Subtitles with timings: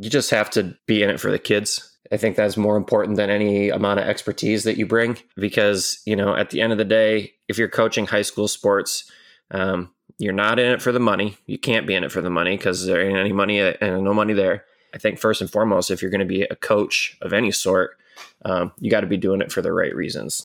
[0.00, 1.98] you just have to be in it for the kids.
[2.10, 6.16] I think that's more important than any amount of expertise that you bring because, you
[6.16, 9.10] know, at the end of the day, if you're coaching high school sports,
[9.50, 11.36] um, you're not in it for the money.
[11.46, 14.02] You can't be in it for the money because there ain't any money uh, and
[14.02, 14.64] no money there.
[14.94, 17.96] I think first and foremost, if you're going to be a coach of any sort,
[18.44, 20.44] um, you got to be doing it for the right reasons.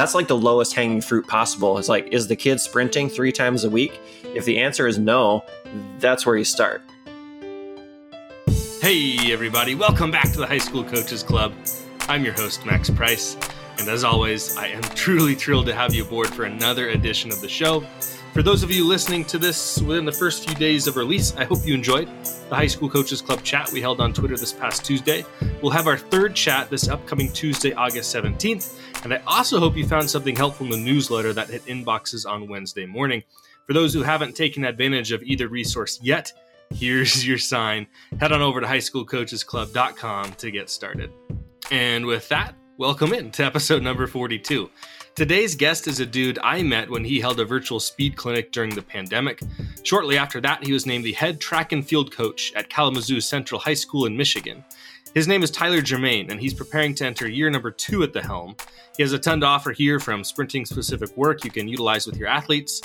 [0.00, 1.76] That's like the lowest hanging fruit possible.
[1.76, 4.00] It's like, is the kid sprinting three times a week?
[4.34, 5.44] If the answer is no,
[5.98, 6.80] that's where you start.
[8.80, 11.52] Hey, everybody, welcome back to the High School Coaches Club.
[12.08, 13.36] I'm your host, Max Price,
[13.80, 17.40] and as always, I am truly thrilled to have you aboard for another edition of
[17.40, 17.80] the show.
[18.34, 21.44] For those of you listening to this within the first few days of release, I
[21.44, 22.08] hope you enjoyed
[22.48, 25.24] the High School Coaches Club chat we held on Twitter this past Tuesday.
[25.62, 29.86] We'll have our third chat this upcoming Tuesday, August 17th, and I also hope you
[29.86, 33.22] found something helpful in the newsletter that hit inboxes on Wednesday morning.
[33.66, 36.32] For those who haven't taken advantage of either resource yet,
[36.74, 37.86] here's your sign.
[38.20, 41.10] Head on over to highschoolcoachesclub.com to get started.
[41.70, 44.70] And with that, welcome in to episode number 42.
[45.14, 48.74] Today's guest is a dude I met when he held a virtual speed clinic during
[48.74, 49.42] the pandemic.
[49.82, 53.60] Shortly after that, he was named the head track and field coach at Kalamazoo Central
[53.60, 54.64] High School in Michigan.
[55.12, 58.22] His name is Tyler Germain, and he's preparing to enter year number two at the
[58.22, 58.56] helm.
[58.96, 62.16] He has a ton to offer here from sprinting specific work you can utilize with
[62.16, 62.80] your athletes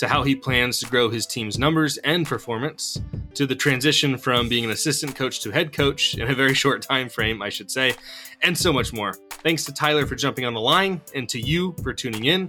[0.00, 2.98] to how he plans to grow his team's numbers and performance,
[3.34, 6.80] to the transition from being an assistant coach to head coach in a very short
[6.80, 7.92] time frame, I should say,
[8.40, 9.12] and so much more.
[9.28, 12.48] Thanks to Tyler for jumping on the line and to you for tuning in.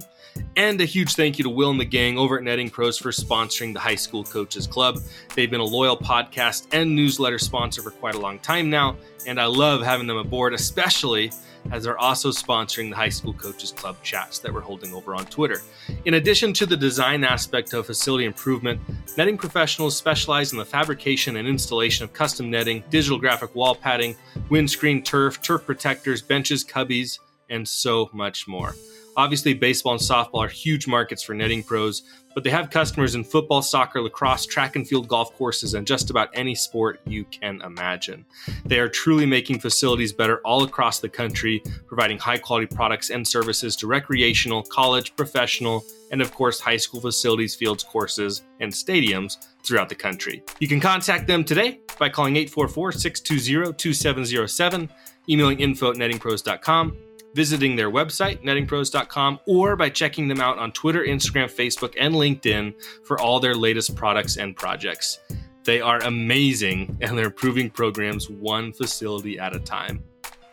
[0.56, 3.10] And a huge thank you to Will and the gang over at Netting Pros for
[3.10, 4.98] sponsoring the High School Coaches Club.
[5.34, 9.38] They've been a loyal podcast and newsletter sponsor for quite a long time now, and
[9.38, 11.32] I love having them aboard, especially
[11.70, 15.26] as they're also sponsoring the High School Coaches Club chats that we're holding over on
[15.26, 15.60] Twitter.
[16.04, 18.80] In addition to the design aspect of facility improvement,
[19.16, 24.16] netting professionals specialize in the fabrication and installation of custom netting, digital graphic wall padding,
[24.48, 27.18] windscreen turf, turf protectors, benches, cubbies,
[27.48, 28.74] and so much more.
[29.16, 32.02] Obviously, baseball and softball are huge markets for netting pros,
[32.34, 36.08] but they have customers in football, soccer, lacrosse, track and field golf courses, and just
[36.08, 38.24] about any sport you can imagine.
[38.64, 43.26] They are truly making facilities better all across the country, providing high quality products and
[43.26, 49.48] services to recreational, college, professional, and of course, high school facilities, fields, courses, and stadiums
[49.62, 50.42] throughout the country.
[50.58, 54.90] You can contact them today by calling 844 620 2707,
[55.28, 56.96] emailing info at nettingpros.com
[57.34, 62.74] visiting their website, nettingpros.com, or by checking them out on Twitter, Instagram, Facebook, and LinkedIn
[63.04, 65.20] for all their latest products and projects.
[65.64, 70.02] They are amazing and they're improving programs one facility at a time.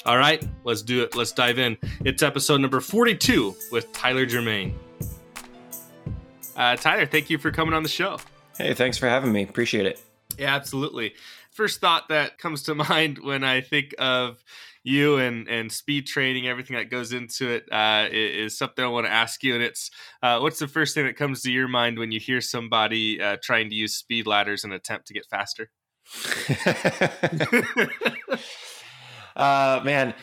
[0.05, 1.15] All right, let's do it.
[1.15, 1.77] Let's dive in.
[2.05, 4.77] It's episode number 42 with Tyler Germain.
[6.55, 8.17] Uh, Tyler, thank you for coming on the show.
[8.57, 9.43] Hey, thanks for having me.
[9.43, 10.01] Appreciate it.
[10.37, 11.15] Yeah, absolutely.
[11.51, 14.43] First thought that comes to mind when I think of
[14.83, 19.05] you and and speed training, everything that goes into it, uh, is something I want
[19.05, 19.55] to ask you.
[19.55, 19.91] And it's
[20.23, 23.37] uh, what's the first thing that comes to your mind when you hear somebody uh,
[23.41, 25.69] trying to use speed ladders and attempt to get faster?
[29.35, 30.13] uh, man,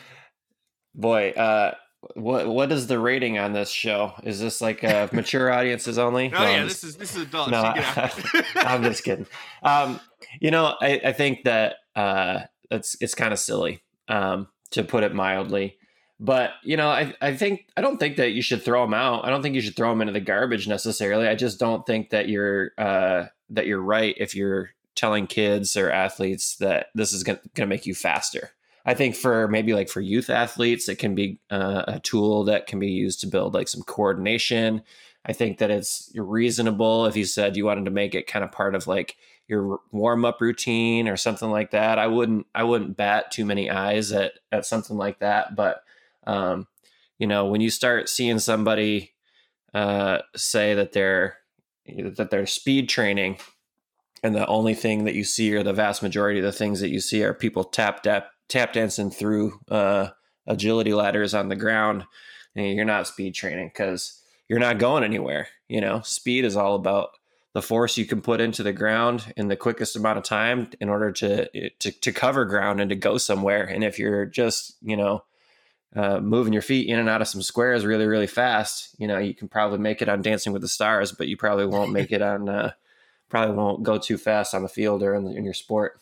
[0.93, 1.75] boy, uh,
[2.15, 4.13] what what is the rating on this show?
[4.23, 6.31] Is this like uh, mature audiences only?
[6.33, 7.51] Oh no, yeah, this is this is adult.
[7.51, 7.61] No,
[8.55, 9.27] I'm just kidding.
[9.63, 9.99] Um,
[10.41, 12.41] you know, I, I think that uh,
[12.71, 15.77] it's it's kind of silly um, to put it mildly.
[16.19, 19.25] But you know, I I think I don't think that you should throw them out.
[19.25, 21.27] I don't think you should throw them into the garbage necessarily.
[21.27, 25.91] I just don't think that you're uh, that you're right if you're telling kids or
[25.91, 28.51] athletes that this is going to make you faster.
[28.83, 32.67] I think for maybe like for youth athletes, it can be uh, a tool that
[32.67, 34.81] can be used to build like some coordination.
[35.25, 38.51] I think that it's reasonable if you said you wanted to make it kind of
[38.51, 39.17] part of like
[39.47, 41.99] your warm up routine or something like that.
[41.99, 45.55] I wouldn't I wouldn't bat too many eyes at at something like that.
[45.55, 45.83] But
[46.25, 46.67] um,
[47.17, 49.13] you know, when you start seeing somebody
[49.73, 51.37] uh, say that they're
[51.87, 53.37] that they're speed training,
[54.23, 56.89] and the only thing that you see or the vast majority of the things that
[56.89, 60.09] you see are people tap tap tap dancing through uh,
[60.45, 62.05] agility ladders on the ground,
[62.55, 65.47] and you're not speed training because you're not going anywhere.
[65.69, 67.11] You know, speed is all about
[67.57, 70.89] the force you can put into the ground in the quickest amount of time in
[70.89, 73.63] order to to, to cover ground and to go somewhere.
[73.63, 75.23] And if you're just you know
[75.95, 79.17] uh, moving your feet in and out of some squares really really fast, you know
[79.17, 82.11] you can probably make it on Dancing with the Stars, but you probably won't make
[82.17, 82.73] it on uh,
[83.27, 85.99] probably won't go too fast on the field or in, the, in your sport.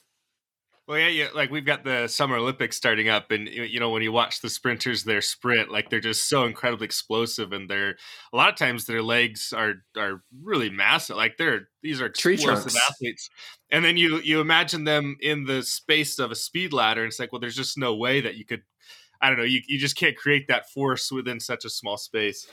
[0.87, 4.03] Well, yeah, yeah, like we've got the Summer Olympics starting up, and you know when
[4.03, 7.97] you watch the sprinters, their sprint, like they're just so incredibly explosive, and they're
[8.31, 11.17] a lot of times their legs are are really massive.
[11.17, 12.87] Like they're these are Tree explosive trunks.
[12.87, 13.29] athletes,
[13.71, 17.19] and then you you imagine them in the space of a speed ladder, and it's
[17.19, 18.61] like, well, there's just no way that you could.
[19.19, 19.43] I don't know.
[19.45, 22.45] You, you just can't create that force within such a small space.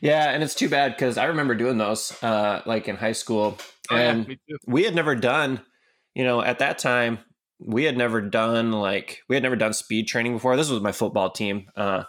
[0.00, 3.58] Yeah, and it's too bad because I remember doing those uh, like in high school,
[3.90, 5.60] Oh, yeah, and me we had never done,
[6.14, 7.18] you know, at that time
[7.60, 10.56] we had never done like we had never done speed training before.
[10.56, 11.70] This was my football team.
[11.76, 12.04] Uh,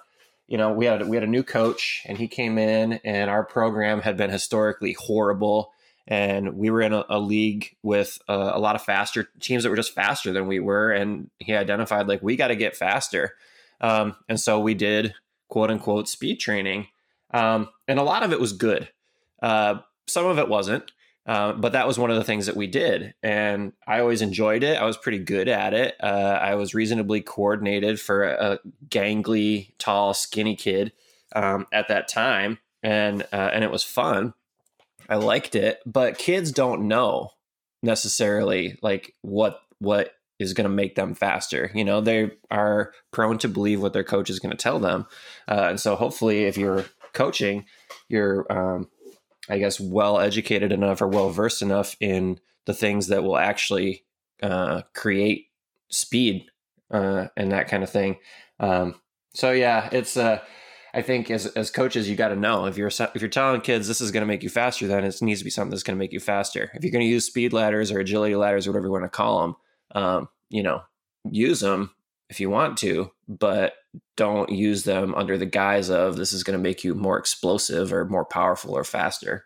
[0.47, 3.43] you know, we had we had a new coach, and he came in, and our
[3.43, 5.71] program had been historically horrible,
[6.07, 9.69] and we were in a, a league with uh, a lot of faster teams that
[9.69, 13.35] were just faster than we were, and he identified like we got to get faster,
[13.81, 15.13] um, and so we did
[15.49, 16.87] quote unquote speed training,
[17.31, 18.89] um, and a lot of it was good.
[19.41, 20.91] Uh, some of it wasn't.
[21.29, 23.13] Uh, but that was one of the things that we did.
[23.21, 24.81] And I always enjoyed it.
[24.81, 25.95] I was pretty good at it.
[26.01, 30.91] Uh, I was reasonably coordinated for a, a gangly, tall, skinny kid
[31.35, 32.57] um, at that time.
[32.81, 34.33] And, uh, and it was fun.
[35.07, 35.81] I liked it.
[35.85, 37.33] But kids don't know
[37.83, 41.69] necessarily like what, what is going to make them faster.
[41.75, 45.05] You know, they are prone to believe what their coach is going to tell them.
[45.47, 47.65] Uh, and so hopefully, if you're coaching,
[48.07, 48.89] you're, um,
[49.47, 54.03] I guess, well educated enough or well versed enough in the things that will actually
[54.43, 55.47] uh, create
[55.89, 56.45] speed
[56.91, 58.17] uh, and that kind of thing.
[58.59, 58.95] Um,
[59.33, 60.17] so yeah, it's.
[60.17, 60.39] Uh,
[60.93, 63.87] I think as as coaches, you got to know if you're if you're telling kids
[63.87, 65.95] this is going to make you faster, then it needs to be something that's going
[65.95, 66.71] to make you faster.
[66.73, 69.09] If you're going to use speed ladders or agility ladders or whatever you want to
[69.09, 69.55] call them,
[69.91, 70.81] um, you know,
[71.29, 71.91] use them
[72.29, 73.73] if you want to, but
[74.15, 77.91] don't use them under the guise of this is going to make you more explosive
[77.91, 79.45] or more powerful or faster.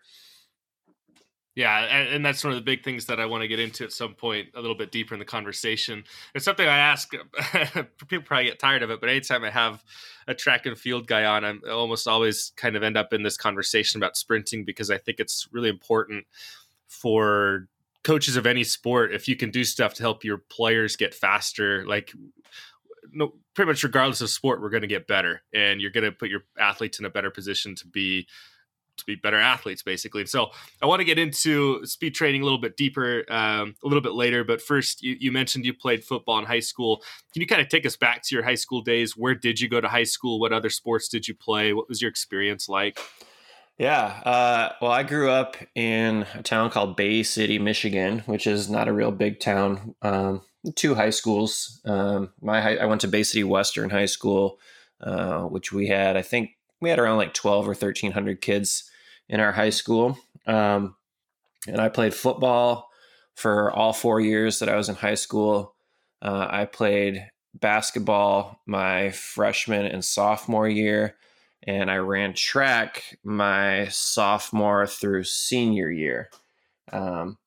[1.56, 3.84] Yeah, and, and, that's one of the big things that I want to get into
[3.84, 6.02] at some point, a little bit deeper in the conversation.
[6.34, 7.12] It's something I ask.
[8.08, 9.84] people probably get tired of it, but anytime I have
[10.26, 13.22] a track and field guy on, I'm, I almost always kind of end up in
[13.22, 16.26] this conversation about sprinting because I think it's really important
[16.88, 17.68] for
[18.02, 21.86] coaches of any sport if you can do stuff to help your players get faster.
[21.86, 22.12] Like,
[23.14, 26.12] no, pretty much regardless of sport, we're going to get better, and you're going to
[26.12, 28.26] put your athletes in a better position to be
[28.96, 30.22] to be better athletes, basically.
[30.22, 30.50] And so
[30.82, 34.12] I want to get into speed training a little bit deeper um, a little bit
[34.12, 34.44] later.
[34.44, 37.02] But first, you, you, mentioned you played football in high school.
[37.32, 39.16] Can you kind of take us back to your high school days?
[39.16, 40.38] Where did you go to high school?
[40.38, 41.72] What other sports did you play?
[41.72, 42.98] What was your experience like?
[43.78, 44.04] Yeah.
[44.24, 48.86] Uh, well, I grew up in a town called Bay City, Michigan, which is not
[48.86, 49.96] a real big town.
[50.00, 50.42] Um,
[50.74, 51.80] two high schools.
[51.84, 54.58] Um, my high, I went to Bay City Western High School,
[55.00, 56.50] uh, which we had, I think,
[56.80, 58.90] we had around like 12 or 1300 kids
[59.28, 60.18] in our high school.
[60.46, 60.96] Um,
[61.66, 62.90] and i played football
[63.34, 65.74] for all four years that i was in high school.
[66.22, 71.16] Uh, i played basketball my freshman and sophomore year
[71.62, 76.30] and i ran track my sophomore through senior year.
[76.92, 77.38] Um,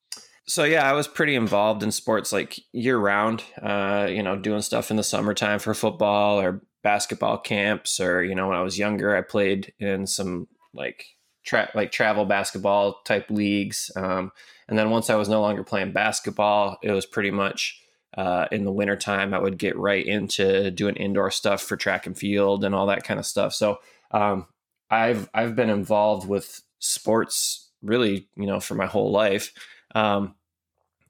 [0.48, 4.62] so yeah i was pretty involved in sports like year round uh, you know doing
[4.62, 8.80] stuff in the summertime for football or basketball camps or you know when I was
[8.80, 11.06] younger I played in some like
[11.44, 14.32] tra- like travel basketball type leagues um,
[14.70, 17.82] and then once I was no longer playing basketball it was pretty much
[18.18, 22.18] uh, in the wintertime I would get right into doing indoor stuff for track and
[22.18, 23.54] field and all that kind of stuff.
[23.54, 23.80] So
[24.12, 24.48] um,
[24.90, 29.52] I've I've been involved with sports really you know for my whole life
[29.98, 30.36] um,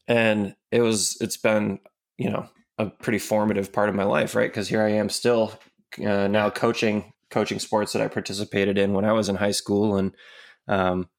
[0.07, 1.79] and it was it's been
[2.17, 2.47] you know
[2.77, 4.49] a pretty formative part of my life, right?
[4.49, 5.53] Because here I am still
[5.99, 9.97] uh, now coaching coaching sports that I participated in when I was in high school,
[9.97, 10.13] and
[10.67, 11.09] um,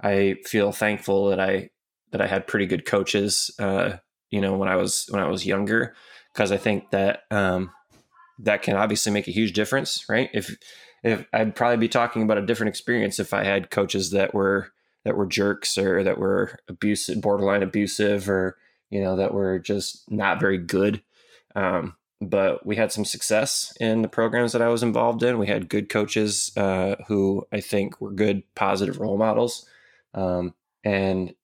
[0.00, 1.70] I feel thankful that I
[2.12, 3.98] that I had pretty good coaches, uh,
[4.30, 5.94] you know, when I was when I was younger,
[6.32, 7.70] because I think that um,
[8.38, 10.30] that can obviously make a huge difference, right?
[10.32, 10.56] If
[11.02, 14.72] if I'd probably be talking about a different experience if I had coaches that were
[15.08, 18.58] that were jerks or that were abusive, borderline abusive, or
[18.90, 21.02] you know that were just not very good
[21.54, 25.38] um, but we had some success in the programs that I was involved in.
[25.38, 29.66] We had good coaches uh, who I think were good, positive role models.
[30.14, 31.34] Um, and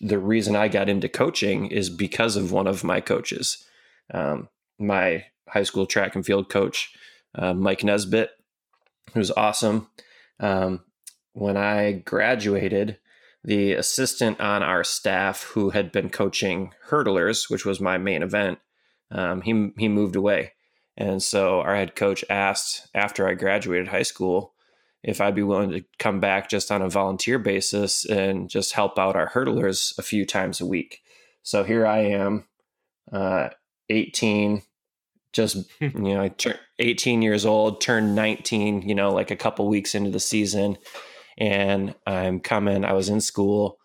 [0.00, 3.66] the reason I got into coaching is because of one of my coaches,
[4.12, 4.48] um,
[4.78, 6.92] my high school track and field coach,
[7.34, 8.30] uh, Mike Nesbitt,
[9.14, 9.88] who's awesome.
[10.40, 10.80] Um,
[11.34, 12.98] when I graduated,
[13.44, 18.58] the assistant on our staff who had been coaching hurdlers, which was my main event,
[19.10, 20.52] um, he he moved away,
[20.96, 24.54] and so our head coach asked after I graduated high school
[25.02, 28.98] if I'd be willing to come back just on a volunteer basis and just help
[28.98, 31.02] out our hurdlers a few times a week.
[31.42, 32.46] So here I am,
[33.12, 33.50] uh,
[33.90, 34.62] 18,
[35.34, 39.68] just you know, I turned 18 years old, turned 19, you know, like a couple
[39.68, 40.78] weeks into the season,
[41.38, 42.84] and I'm coming.
[42.84, 43.78] I was in school,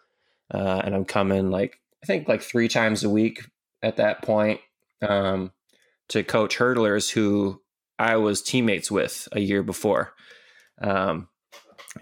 [0.54, 3.44] uh, and I'm coming like I think like three times a week
[3.82, 4.60] at that point
[5.08, 5.52] um,
[6.10, 7.62] to coach hurdlers who
[7.98, 10.14] I was teammates with a year before.
[10.82, 11.28] Um,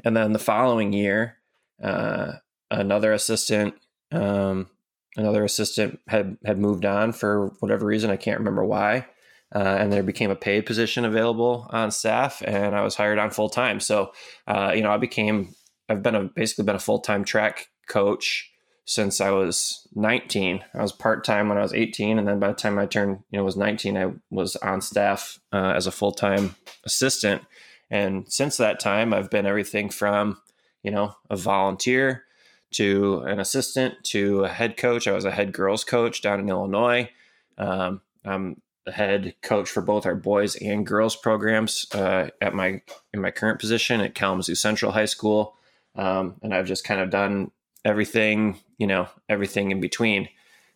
[0.03, 1.37] and then the following year,
[1.81, 2.33] uh,
[2.69, 3.75] another assistant,
[4.11, 4.69] um,
[5.15, 8.11] another assistant had had moved on for whatever reason.
[8.11, 9.07] I can't remember why.
[9.55, 13.31] Uh, and there became a paid position available on staff, and I was hired on
[13.31, 13.79] full time.
[13.79, 14.11] So,
[14.45, 15.55] uh, you know, I became
[15.89, 18.51] I've been a basically been a full time track coach
[18.85, 20.63] since I was 19.
[20.73, 23.19] I was part time when I was 18, and then by the time I turned,
[23.31, 27.41] you know, was 19, I was on staff uh, as a full time assistant.
[27.89, 30.41] And since that time, I've been everything from,
[30.83, 32.23] you know, a volunteer
[32.71, 35.07] to an assistant to a head coach.
[35.07, 37.09] I was a head girls coach down in Illinois.
[37.57, 42.81] Um, I'm head coach for both our boys and girls programs uh, at my
[43.13, 45.55] in my current position at Kalamazoo Central High School,
[45.95, 47.51] um, and I've just kind of done
[47.85, 50.29] everything, you know, everything in between,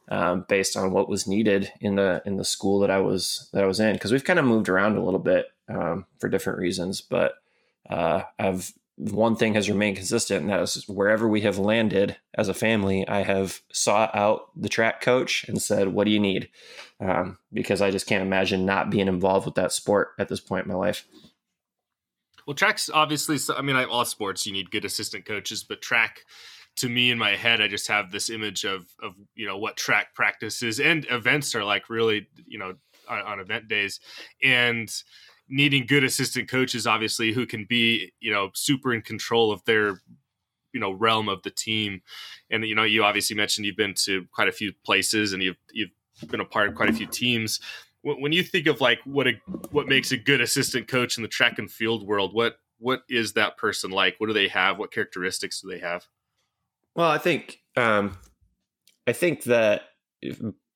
[0.09, 3.63] um, based on what was needed in the in the school that I was that
[3.63, 3.93] I was in.
[3.93, 7.35] Because we've kind of moved around a little bit um, for different reasons, but
[7.89, 8.73] uh, I've
[9.09, 13.07] one thing has remained consistent, and that is wherever we have landed as a family,
[13.07, 16.49] I have sought out the track coach and said, "What do you need?"
[16.99, 20.65] Um, because I just can't imagine not being involved with that sport at this point
[20.65, 21.07] in my life.
[22.45, 23.39] Well, track's obviously.
[23.55, 26.19] I mean, all sports you need good assistant coaches, but track,
[26.77, 29.77] to me in my head, I just have this image of of you know what
[29.77, 31.89] track practices and events are like.
[31.89, 32.75] Really, you know,
[33.09, 33.99] on, on event days,
[34.43, 34.93] and
[35.51, 40.01] needing good assistant coaches, obviously, who can be, you know, super in control of their,
[40.73, 42.01] you know, realm of the team.
[42.49, 45.57] And you know, you obviously mentioned you've been to quite a few places and you've
[45.71, 45.91] you've
[46.27, 47.59] been a part of quite a few teams.
[48.03, 49.33] When you think of like what a
[49.71, 53.33] what makes a good assistant coach in the track and field world, what what is
[53.33, 54.15] that person like?
[54.17, 54.79] What do they have?
[54.79, 56.07] What characteristics do they have?
[56.95, 58.17] Well, I think um,
[59.05, 59.83] I think that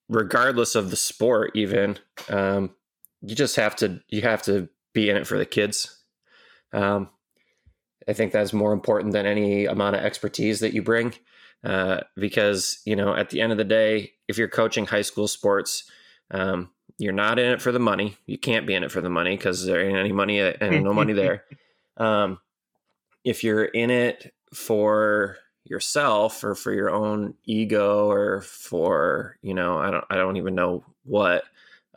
[0.08, 1.98] regardless of the sport, even
[2.30, 2.76] um,
[3.26, 6.04] you just have to you have to be in it for the kids.
[6.74, 7.10] Um,
[8.08, 11.14] I think that's more important than any amount of expertise that you bring,
[11.64, 15.28] uh, because you know at the end of the day, if you're coaching high school
[15.28, 15.90] sports,
[16.32, 18.18] um, you're not in it for the money.
[18.26, 20.84] You can't be in it for the money because there ain't any money uh, and
[20.84, 21.44] no money there.
[21.98, 22.40] Um,
[23.24, 29.78] if you're in it for yourself or for your own ego or for you know
[29.78, 31.46] I don't I don't even know what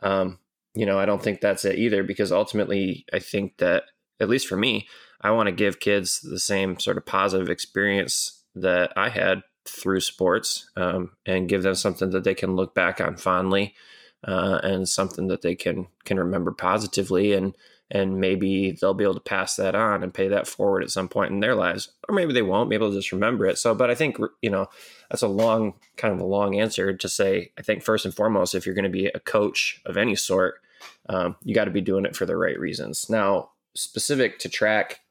[0.01, 0.39] um,
[0.75, 3.83] you know, I don't think that's it either because ultimately I think that
[4.19, 4.87] at least for me,
[5.21, 10.01] I want to give kids the same sort of positive experience that I had through
[10.01, 13.75] sports um, and give them something that they can look back on fondly
[14.27, 17.55] uh, and something that they can can remember positively and
[17.91, 21.07] and maybe they'll be able to pass that on and pay that forward at some
[21.07, 23.57] point in their lives or maybe they won't maybe they'll just remember it.
[23.57, 24.67] So but i think you know
[25.09, 28.55] that's a long kind of a long answer to say i think first and foremost
[28.55, 30.61] if you're going to be a coach of any sort
[31.09, 33.09] um, you got to be doing it for the right reasons.
[33.09, 35.01] Now specific to track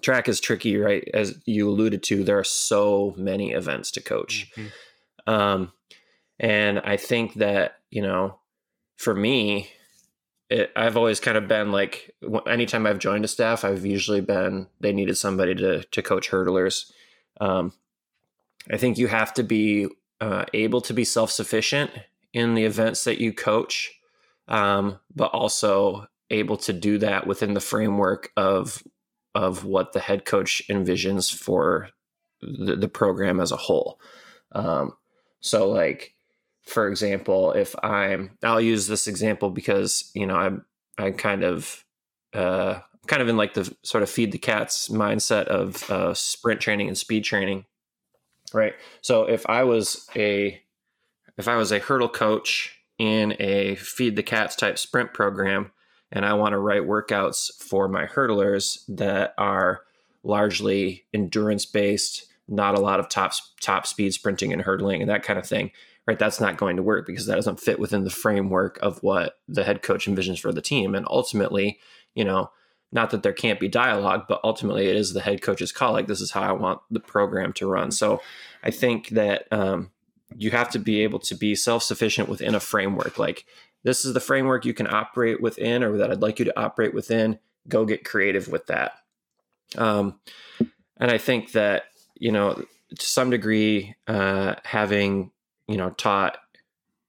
[0.00, 1.08] track is tricky right?
[1.14, 4.50] As you alluded to there are so many events to coach.
[4.56, 5.32] Mm-hmm.
[5.32, 5.72] um,
[6.40, 8.38] and i think that you know
[8.96, 9.70] for me
[10.52, 12.14] it, I've always kind of been like,
[12.46, 16.92] anytime I've joined a staff, I've usually been they needed somebody to to coach hurdlers.
[17.40, 17.72] Um,
[18.70, 19.88] I think you have to be
[20.20, 21.90] uh, able to be self sufficient
[22.34, 23.98] in the events that you coach,
[24.46, 28.82] um, but also able to do that within the framework of
[29.34, 31.88] of what the head coach envisions for
[32.42, 33.98] the, the program as a whole.
[34.52, 34.92] Um,
[35.40, 36.14] so, like
[36.64, 40.64] for example, if I'm, I'll use this example because you know I'm
[40.98, 41.84] I'm kind of
[42.34, 46.60] uh, kind of in like the sort of feed the cats mindset of uh, sprint
[46.60, 47.64] training and speed training,
[48.52, 48.74] right?
[49.00, 50.60] So if I was a
[51.36, 55.72] if I was a hurdle coach in a feed the cats type sprint program,
[56.12, 59.80] and I want to write workouts for my hurdlers that are
[60.22, 65.24] largely endurance based, not a lot of top top speed sprinting and hurdling and that
[65.24, 65.72] kind of thing
[66.06, 66.18] right?
[66.18, 69.64] That's not going to work because that doesn't fit within the framework of what the
[69.64, 70.94] head coach envisions for the team.
[70.94, 71.78] And ultimately,
[72.14, 72.50] you know,
[72.92, 75.92] not that there can't be dialogue, but ultimately it is the head coach's call.
[75.92, 77.90] Like, this is how I want the program to run.
[77.90, 78.20] So
[78.62, 79.90] I think that um,
[80.36, 83.18] you have to be able to be self sufficient within a framework.
[83.18, 83.46] Like,
[83.82, 86.94] this is the framework you can operate within, or that I'd like you to operate
[86.94, 87.38] within.
[87.66, 88.92] Go get creative with that.
[89.76, 90.20] Um,
[90.98, 95.31] and I think that, you know, to some degree, uh, having
[95.72, 96.38] you know taught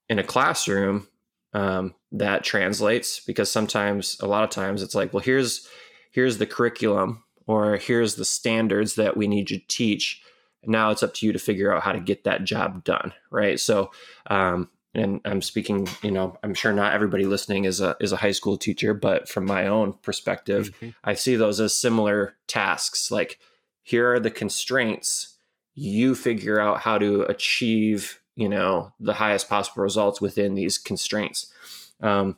[0.08, 1.06] in a classroom
[1.52, 5.68] um, that translates because sometimes a lot of times it's like well here's
[6.10, 10.22] here's the curriculum or here's the standards that we need you to teach.
[10.66, 13.60] Now it's up to you to figure out how to get that job done right?
[13.60, 13.90] So
[14.28, 18.16] um, and i'm speaking you know i'm sure not everybody listening is a is a
[18.16, 20.90] high school teacher but from my own perspective mm-hmm.
[21.02, 23.10] i see those as similar tasks.
[23.10, 23.38] Like
[23.82, 25.36] here are the constraints.
[25.74, 31.52] You figure out how to achieve you know the highest possible results within these constraints.
[32.00, 32.36] Um,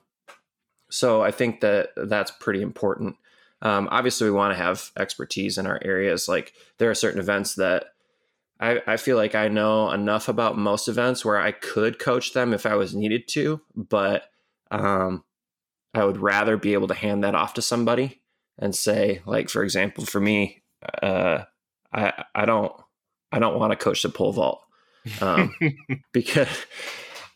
[0.88, 3.16] so i think that that's pretty important.
[3.62, 6.28] Um, obviously we want to have expertise in our areas.
[6.28, 7.86] Like there are certain events that
[8.58, 12.52] I, I feel like i know enough about most events where i could coach them
[12.54, 14.30] if i was needed to but
[14.70, 15.24] um,
[15.94, 18.22] i would rather be able to hand that off to somebody
[18.58, 20.62] and say like for example for me
[21.02, 21.44] uh,
[21.92, 22.72] i i don't
[23.32, 24.62] i don't want to coach the pole vault
[25.20, 25.54] um,
[26.12, 26.66] because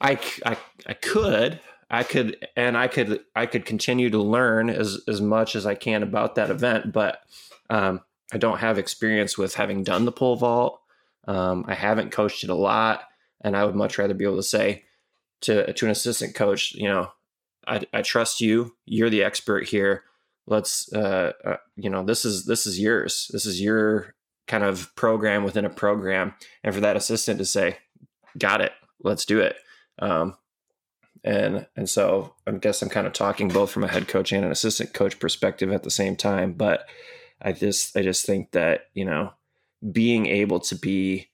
[0.00, 1.60] I, I I could
[1.90, 5.74] I could and I could I could continue to learn as as much as I
[5.74, 7.20] can about that event, but
[7.68, 8.00] um,
[8.32, 10.80] I don't have experience with having done the pole vault.
[11.26, 13.02] Um, I haven't coached it a lot,
[13.42, 14.84] and I would much rather be able to say
[15.42, 17.10] to to an assistant coach, you know,
[17.66, 18.74] I, I trust you.
[18.86, 20.04] You're the expert here.
[20.46, 23.30] Let's uh, uh, you know this is this is yours.
[23.32, 24.14] This is your
[24.50, 27.78] kind of program within a program and for that assistant to say
[28.36, 28.72] got it.
[29.00, 29.54] Let's do it.
[30.00, 30.34] Um,
[31.22, 34.42] and and so i guess i'm kind of talking both from a head coach and
[34.42, 36.86] an assistant coach perspective at the same time but
[37.42, 39.30] i just i just think that you know
[39.92, 41.28] being able to be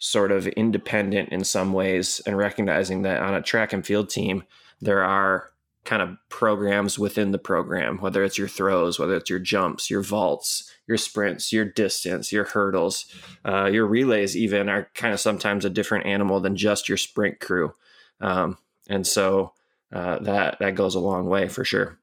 [0.00, 4.42] sort of independent in some ways and recognizing that on a track and field team
[4.80, 5.50] there are
[5.84, 10.02] kind of programs within the program whether it's your throws whether it's your jumps your
[10.02, 13.06] vaults your sprints, your distance, your hurdles,
[13.44, 17.38] uh, your relays, even are kind of sometimes a different animal than just your sprint
[17.38, 17.74] crew.
[18.20, 19.52] Um, and so
[19.92, 21.98] uh, that that goes a long way for sure.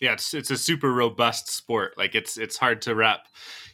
[0.00, 1.98] Yeah, it's it's a super robust sport.
[1.98, 3.26] Like it's it's hard to wrap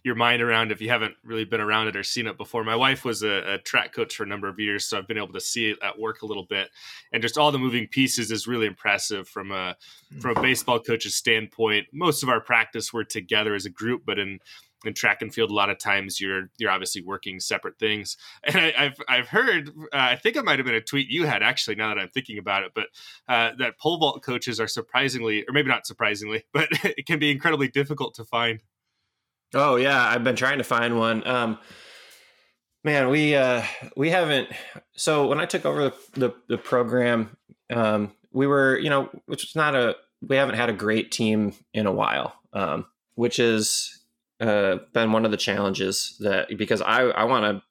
[0.05, 2.65] your mind around if you haven't really been around it or seen it before.
[2.65, 5.19] My wife was a, a, track coach for a number of years, so I've been
[5.19, 6.71] able to see it at work a little bit,
[7.13, 9.77] and just all the moving pieces is really impressive from a
[10.21, 11.87] from a baseball coach's standpoint.
[11.93, 14.41] Most of our practice we're together as a group, but in
[14.85, 18.17] in track and field, a lot of times you're you're obviously working separate things.
[18.45, 21.27] And I, have I've heard, uh, I think it might have been a tweet you
[21.27, 21.77] had actually.
[21.77, 22.87] Now that I'm thinking about it, but
[23.29, 27.31] uh, that pole vault coaches are surprisingly, or maybe not surprisingly, but it can be
[27.31, 28.63] incredibly difficult to find.
[29.55, 31.27] Oh yeah, I've been trying to find one.
[31.27, 31.59] Um,
[32.85, 33.63] man, we uh,
[33.97, 34.49] we haven't.
[34.97, 37.37] So when I took over the the, the program,
[37.71, 41.55] um, we were you know, which is not a we haven't had a great team
[41.73, 43.99] in a while, um, which has
[44.41, 47.63] uh, been one of the challenges that because I I want to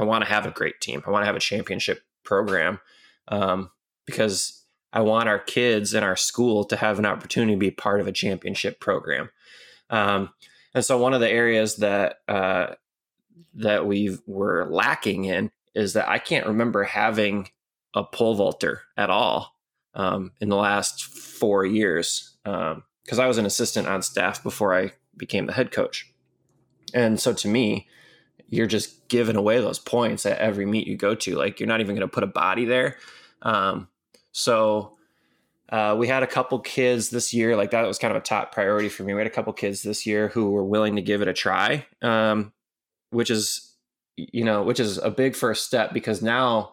[0.00, 1.02] I want to have a great team.
[1.06, 2.80] I want to have a championship program
[3.28, 3.70] um,
[4.06, 8.00] because I want our kids in our school to have an opportunity to be part
[8.00, 9.30] of a championship program.
[9.90, 10.30] Um,
[10.76, 12.74] and so one of the areas that uh,
[13.54, 17.48] that we were lacking in is that I can't remember having
[17.94, 19.56] a pole vaulter at all
[19.94, 24.74] um, in the last four years because um, I was an assistant on staff before
[24.74, 26.12] I became the head coach.
[26.92, 27.88] And so to me,
[28.50, 31.36] you're just giving away those points at every meet you go to.
[31.36, 32.98] Like you're not even going to put a body there.
[33.40, 33.88] Um,
[34.32, 34.95] so
[35.68, 38.52] uh, we had a couple kids this year, like that was kind of a top
[38.52, 39.14] priority for me.
[39.14, 41.86] We had a couple kids this year who were willing to give it a try,
[42.02, 42.52] um,
[43.10, 43.74] which is,
[44.16, 46.72] you know, which is a big first step because now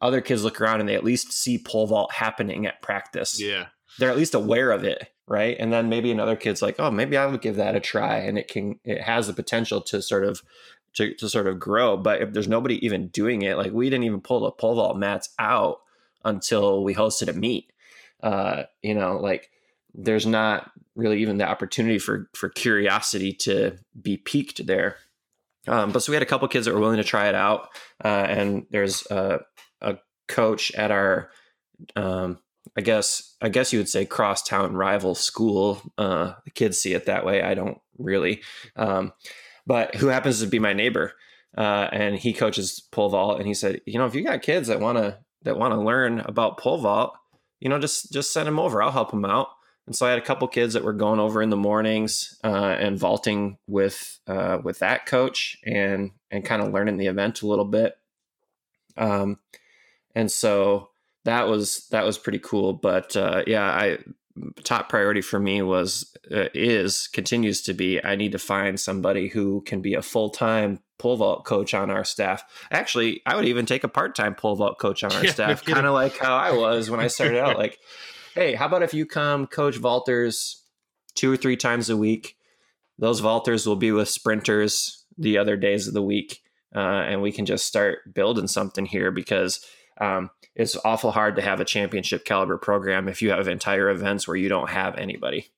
[0.00, 3.40] other kids look around and they at least see pole vault happening at practice.
[3.40, 3.66] Yeah.
[3.98, 5.56] They're at least aware of it, right?
[5.58, 8.36] And then maybe another kid's like, oh, maybe I would give that a try, and
[8.36, 10.42] it can, it has the potential to sort of,
[10.94, 11.96] to, to sort of grow.
[11.96, 14.96] But if there's nobody even doing it, like we didn't even pull the pole vault
[14.96, 15.82] mats out
[16.24, 17.70] until we hosted a meet
[18.24, 19.50] uh, you know, like
[19.94, 24.96] there's not really even the opportunity for for curiosity to be piqued there.
[25.68, 27.68] Um, but so we had a couple kids that were willing to try it out,
[28.04, 29.40] uh, and there's a,
[29.80, 31.30] a, coach at our,
[31.96, 32.38] um,
[32.76, 35.82] I guess I guess you would say crosstown rival school.
[35.98, 37.42] Uh, the kids see it that way.
[37.42, 38.42] I don't really,
[38.74, 39.12] um,
[39.66, 41.12] but who happens to be my neighbor,
[41.58, 44.68] uh, and he coaches pole vault, and he said, you know, if you got kids
[44.68, 47.16] that want to that want to learn about pole vault,
[47.60, 48.82] you know, just just send them over.
[48.82, 49.48] I'll help them out.
[49.86, 52.76] And so I had a couple kids that were going over in the mornings uh,
[52.78, 57.46] and vaulting with uh, with that coach and and kind of learning the event a
[57.46, 57.96] little bit.
[58.96, 59.38] Um,
[60.14, 60.90] and so
[61.24, 62.72] that was that was pretty cool.
[62.72, 63.98] But uh, yeah, I
[64.64, 69.28] top priority for me was uh, is continues to be I need to find somebody
[69.28, 72.44] who can be a full time pole vault coach on our staff.
[72.70, 75.64] Actually, I would even take a part time pole vault coach on our yeah, staff,
[75.64, 77.58] kind of like how I was when I started out.
[77.58, 77.78] Like,
[78.34, 80.60] hey, how about if you come coach vaulters
[81.14, 82.36] two or three times a week?
[82.98, 86.42] Those vaulters will be with sprinters the other days of the week,
[86.74, 89.64] uh, and we can just start building something here because
[90.00, 94.26] um, it's awful hard to have a championship caliber program if you have entire events
[94.26, 95.50] where you don't have anybody.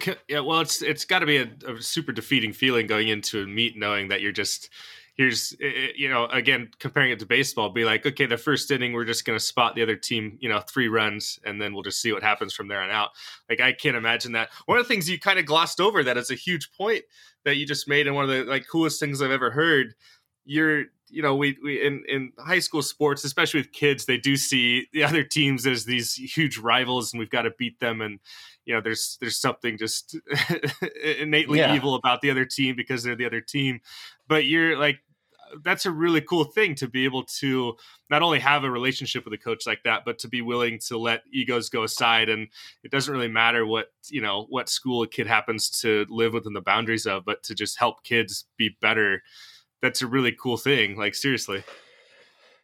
[0.26, 3.46] Yeah, well, it's it's got to be a, a, super defeating feeling going into a
[3.46, 4.68] meet knowing that you're just
[5.16, 5.54] here's
[5.94, 9.24] you know again comparing it to baseball be like okay the first inning we're just
[9.24, 12.12] going to spot the other team you know three runs and then we'll just see
[12.12, 13.10] what happens from there on out
[13.48, 16.16] like i can't imagine that one of the things you kind of glossed over that
[16.16, 17.04] is a huge point
[17.44, 19.94] that you just made and one of the like coolest things i've ever heard
[20.44, 24.36] you're you know we, we in in high school sports especially with kids they do
[24.36, 28.18] see the other teams as these huge rivals and we've got to beat them and
[28.64, 30.16] you know there's there's something just
[31.18, 31.74] innately yeah.
[31.74, 33.80] evil about the other team because they're the other team
[34.28, 34.98] but you're like
[35.62, 37.76] that's a really cool thing to be able to
[38.10, 40.98] not only have a relationship with a coach like that but to be willing to
[40.98, 42.48] let egos go aside and
[42.82, 46.54] it doesn't really matter what you know what school a kid happens to live within
[46.54, 49.22] the boundaries of but to just help kids be better
[49.84, 50.96] that's a really cool thing.
[50.96, 51.62] Like seriously.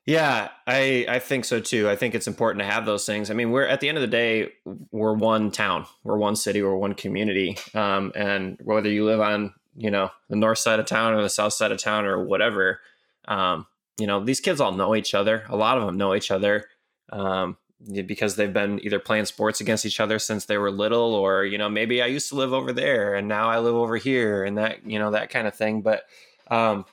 [0.07, 1.89] Yeah, I I think so too.
[1.89, 3.31] I think it's important to have those things.
[3.31, 4.49] I mean, we're at the end of the day,
[4.91, 9.53] we're one town, we're one city, we're one community, um, and whether you live on
[9.77, 12.81] you know the north side of town or the south side of town or whatever,
[13.29, 13.67] um,
[13.99, 15.45] you know these kids all know each other.
[15.51, 16.65] A lot of them know each other
[17.11, 17.59] um,
[18.07, 21.59] because they've been either playing sports against each other since they were little, or you
[21.59, 24.57] know maybe I used to live over there and now I live over here, and
[24.57, 25.83] that you know that kind of thing.
[25.83, 26.05] But
[26.51, 26.87] um,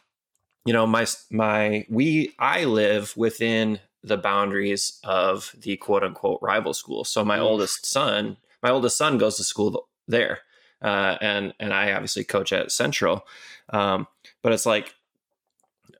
[0.68, 6.74] you know my my we i live within the boundaries of the quote unquote rival
[6.74, 7.42] school so my mm.
[7.42, 10.40] oldest son my oldest son goes to school there
[10.82, 13.26] uh, and and i obviously coach at central
[13.70, 14.06] um,
[14.44, 14.94] but it's like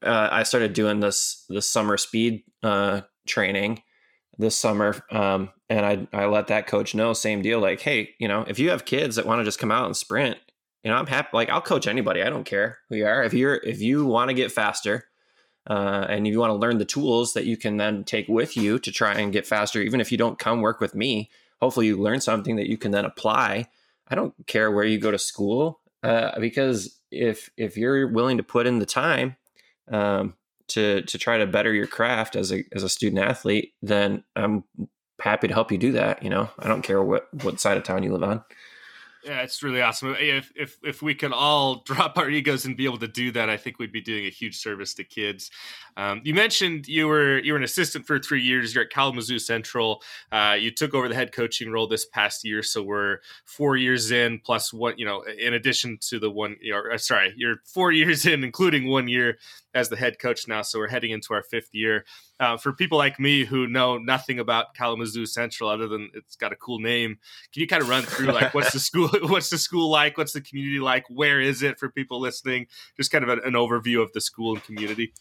[0.04, 3.82] uh, i started doing this this summer speed uh, training
[4.38, 8.28] this summer um, and I, I let that coach know same deal like hey you
[8.28, 10.38] know if you have kids that want to just come out and sprint
[10.88, 11.28] you know, I'm happy.
[11.34, 12.24] Like I'll coach anybody.
[12.24, 13.22] I don't care who you are.
[13.22, 15.04] If you're if you want to get faster,
[15.70, 18.80] uh, and you want to learn the tools that you can then take with you
[18.80, 21.98] to try and get faster, even if you don't come work with me, hopefully you
[21.98, 23.68] learn something that you can then apply.
[24.08, 28.44] I don't care where you go to school uh, because if if you're willing to
[28.44, 29.36] put in the time
[29.92, 30.36] um,
[30.70, 34.64] to to try to better your craft as a as a student athlete, then I'm
[35.20, 36.24] happy to help you do that.
[36.24, 38.42] You know, I don't care what what side of town you live on.
[39.24, 40.16] Yeah, it's really awesome.
[40.20, 43.50] If if if we could all drop our egos and be able to do that,
[43.50, 45.50] I think we'd be doing a huge service to kids.
[45.98, 48.74] Um, you mentioned you were you were an assistant for three years.
[48.74, 50.02] You're at Kalamazoo Central.
[50.32, 54.12] Uh, you took over the head coaching role this past year, so we're four years
[54.12, 54.94] in plus one.
[54.98, 56.56] You know, in addition to the one.
[56.62, 59.38] You know, sorry, you're four years in, including one year
[59.78, 60.62] as the head coach now.
[60.62, 62.06] So we're heading into our fifth year.
[62.40, 66.52] Uh, for people like me who know nothing about Kalamazoo Central other than it's got
[66.52, 67.18] a cool name,
[67.54, 70.34] can you kind of run through like what's the school, what's the school like, what's
[70.34, 72.68] the community like, where is it for people listening?
[72.98, 75.14] Just kind of an, an overview of the school and community.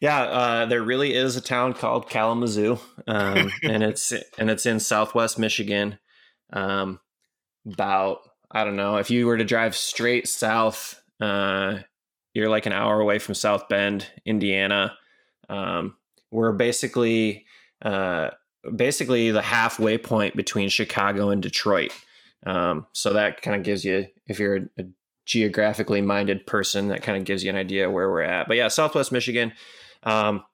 [0.00, 4.80] Yeah, uh, there really is a town called Kalamazoo, um, and it's and it's in
[4.80, 5.98] Southwest Michigan.
[6.52, 6.98] Um,
[7.64, 8.18] about
[8.50, 11.78] I don't know if you were to drive straight south, uh,
[12.34, 14.96] you're like an hour away from South Bend, Indiana.
[15.48, 15.96] Um,
[16.30, 17.44] we're basically
[17.82, 18.30] uh,
[18.74, 21.92] basically the halfway point between Chicago and Detroit.
[22.46, 24.84] Um, so that kind of gives you, if you're a, a
[25.26, 28.48] geographically minded person, that kind of gives you an idea where we're at.
[28.48, 29.52] But yeah, Southwest Michigan.
[30.02, 30.44] Um,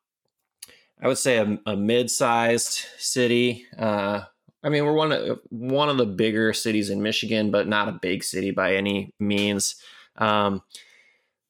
[1.00, 3.66] I would say a, a mid-sized city.
[3.78, 4.22] Uh,
[4.62, 7.92] I mean, we're one of one of the bigger cities in Michigan, but not a
[7.92, 9.76] big city by any means.
[10.16, 10.62] Um,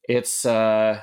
[0.09, 1.01] it's uh,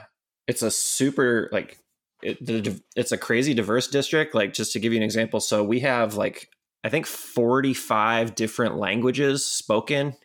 [0.47, 1.77] it's a super like
[2.21, 4.35] it, it's a crazy diverse district.
[4.35, 6.49] Like just to give you an example, so we have like
[6.83, 10.15] I think 45 different languages spoken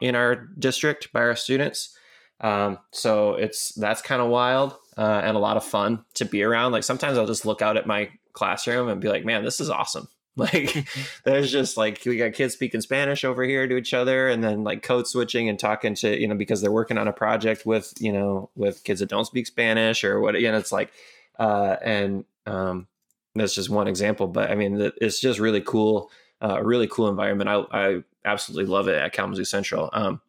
[0.00, 1.96] in our district by our students.
[2.40, 6.42] Um, so it's that's kind of wild uh, and a lot of fun to be
[6.42, 6.72] around.
[6.72, 9.70] Like sometimes I'll just look out at my classroom and be like, man, this is
[9.70, 10.08] awesome.
[10.36, 10.86] Like
[11.24, 14.64] there's just like we got kids speaking Spanish over here to each other and then
[14.64, 17.92] like code switching and talking to, you know, because they're working on a project with,
[17.98, 20.92] you know, with kids that don't speak Spanish or what, you know, it's like,
[21.38, 22.86] uh, and um,
[23.34, 27.08] that's just one example, but I mean, it's just really cool, uh, a really cool
[27.08, 27.48] environment.
[27.50, 29.90] I, I absolutely love it at Kalamazoo Central.
[29.92, 30.20] Um,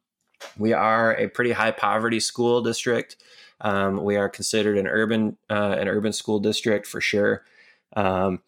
[0.58, 3.18] we are a pretty high poverty school district.
[3.62, 7.44] Um, we are considered an urban uh, an urban school district for sure,
[7.96, 8.42] um,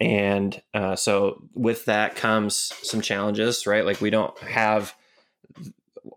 [0.00, 3.84] and uh, so with that comes some challenges, right?
[3.84, 4.94] Like we don't have,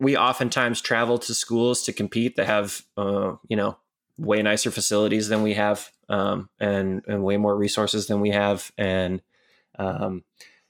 [0.00, 3.76] we oftentimes travel to schools to compete that have, uh, you know,
[4.18, 8.70] way nicer facilities than we have, um, and and way more resources than we have,
[8.78, 9.22] and
[9.78, 10.22] um,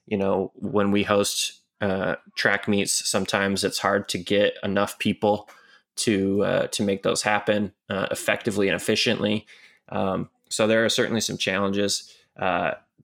[0.07, 5.49] you know, when we host uh, track meets, sometimes it's hard to get enough people
[5.97, 9.47] to uh, to make those happen uh, effectively and efficiently.
[9.89, 12.15] Um, so there are certainly some challenges.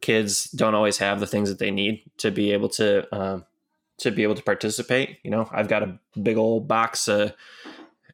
[0.00, 3.44] Kids don't always have the things that they need to be able to um,
[3.98, 5.18] to be able to participate.
[5.22, 7.32] You know, I've got a big old box of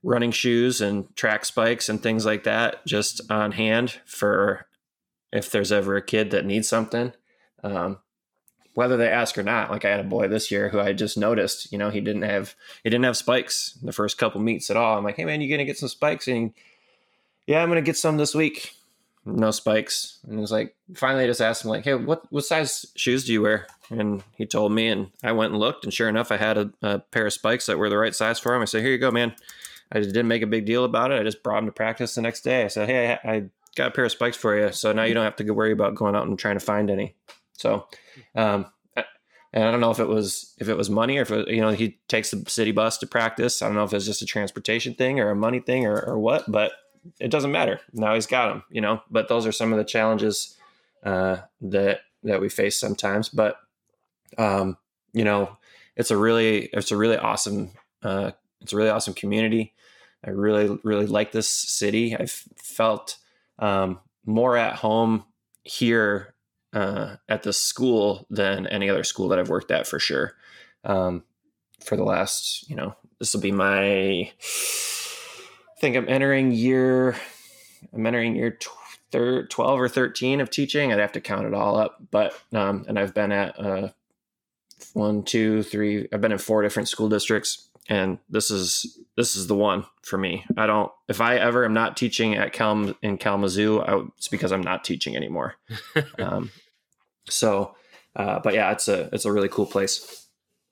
[0.03, 4.67] running shoes and track spikes and things like that just on hand for
[5.33, 7.13] if there's ever a kid that needs something.
[7.63, 7.99] Um,
[8.75, 9.71] whether they ask or not.
[9.71, 12.23] Like I had a boy this year who I just noticed, you know, he didn't
[12.23, 14.99] have he didn't have spikes the first couple meets at all.
[14.99, 16.29] I'm like, hey man, you gonna get some spikes?
[16.29, 16.53] And
[17.47, 18.75] yeah, I'm gonna get some this week.
[19.27, 20.19] No spikes.
[20.25, 23.25] And he was like, finally I just asked him, like, hey, what what size shoes
[23.25, 23.67] do you wear?
[23.91, 26.71] And he told me and I went and looked and sure enough I had a,
[26.83, 28.63] a pair of spikes that were the right size for him.
[28.63, 29.35] I said, Here you go, man.
[29.93, 31.21] I just didn't make a big deal about it.
[31.21, 32.65] I just brought him to practice the next day.
[32.65, 33.45] I said, Hey, I, I
[33.77, 34.73] got a pair of spikes for you.
[34.73, 37.15] So now you don't have to worry about going out and trying to find any.
[37.53, 37.87] So,
[38.35, 38.67] um,
[39.55, 41.61] and I don't know if it was if it was money or if it, you
[41.61, 43.63] know he takes the city bus to practice.
[43.63, 46.19] I don't know if it's just a transportation thing or a money thing or, or
[46.19, 46.73] what, but
[47.21, 47.81] it doesn't matter.
[47.93, 49.03] Now he's got him, you know.
[49.11, 50.57] But those are some of the challenges
[51.05, 53.29] uh, that that we face sometimes.
[53.29, 53.57] But
[54.39, 54.77] um,
[55.13, 55.57] you know,
[55.97, 57.71] it's a really it's a really awesome
[58.03, 59.75] uh, it's a really awesome community.
[60.25, 62.17] I really really like this city.
[62.17, 63.19] I've felt
[63.59, 65.25] um, more at home
[65.63, 66.35] here
[66.73, 70.35] uh, at the school than any other school that I've worked at for sure.
[70.85, 71.25] Um,
[71.85, 74.33] for the last, you know, this will be my,
[75.85, 77.15] think I'm entering year,
[77.93, 80.91] I'm entering year tw- 12 or 13 of teaching.
[80.91, 83.89] I'd have to count it all up, but, um, and I've been at, uh,
[84.95, 89.47] one, two, three, I've been in four different school districts and this is this is
[89.47, 90.47] the one for me.
[90.57, 94.53] I don't if I ever am not teaching at Cal in Kalamazoo, I, it's because
[94.53, 95.57] I'm not teaching anymore.
[96.19, 96.51] um,
[97.29, 97.77] so,
[98.17, 100.29] uh, but yeah, it's a it's a really cool place.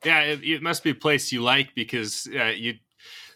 [0.06, 2.76] Yeah, it, it must be a place you like because uh, you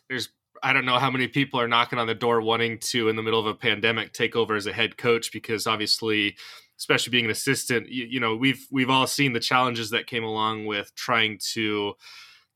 [0.08, 0.30] there's
[0.66, 3.22] I don't know how many people are knocking on the door wanting to in the
[3.22, 6.36] middle of a pandemic take over as a head coach because obviously
[6.76, 10.24] especially being an assistant you, you know we've we've all seen the challenges that came
[10.24, 11.94] along with trying to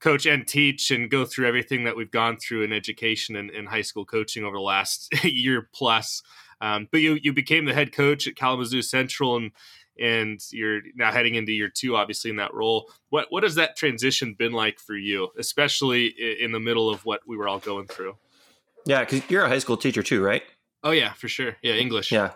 [0.01, 3.69] coach and teach and go through everything that we've gone through in education and, and
[3.69, 6.21] high school coaching over the last year plus.
[6.61, 9.53] Um, but you you became the head coach at Kalamazoo Central and
[10.01, 12.91] and you're now heading into year two, obviously in that role.
[13.11, 16.07] What what has that transition been like for you, especially
[16.41, 18.17] in the middle of what we were all going through?
[18.87, 20.43] Yeah, because you're a high school teacher too, right?
[20.83, 21.57] Oh yeah, for sure.
[21.63, 22.11] Yeah, English.
[22.11, 22.33] Yeah,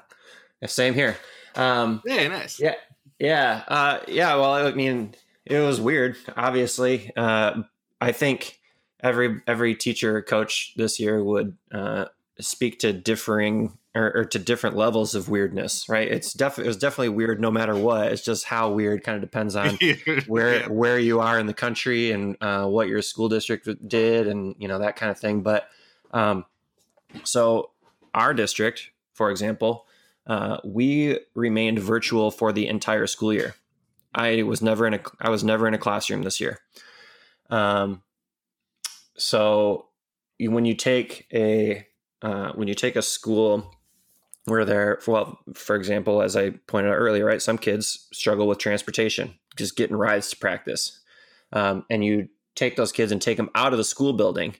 [0.67, 1.17] same here.
[1.57, 2.61] Um, yeah, nice.
[2.61, 2.75] Yeah,
[3.19, 4.35] yeah, uh, yeah.
[4.37, 5.15] Well, I mean,
[5.47, 6.17] it was weird.
[6.37, 7.63] Obviously, uh,
[8.01, 8.61] I think
[9.03, 12.07] every every teacher coach this year would uh,
[12.41, 16.09] speak to differing or, or, to different levels of weirdness, right?
[16.09, 18.11] It's definitely it was definitely weird no matter what.
[18.11, 19.79] It's just how weird kind of depends on
[20.27, 24.57] where where you are in the country and uh, what your school district did, and
[24.59, 25.43] you know that kind of thing.
[25.43, 25.69] But
[26.11, 26.45] um,
[27.23, 27.71] so
[28.13, 29.87] our district, for example,
[30.27, 33.55] uh, we remained virtual for the entire school year.
[34.13, 36.59] I was never in a I was never in a classroom this year.
[37.49, 38.03] Um,
[39.17, 39.87] so
[40.41, 41.87] when you take a
[42.25, 43.73] uh, when you take a school
[44.47, 48.59] where they're well for example as i pointed out earlier right some kids struggle with
[48.59, 51.01] transportation just getting rides to practice.
[51.53, 54.57] Um, and you take those kids and take them out of the school building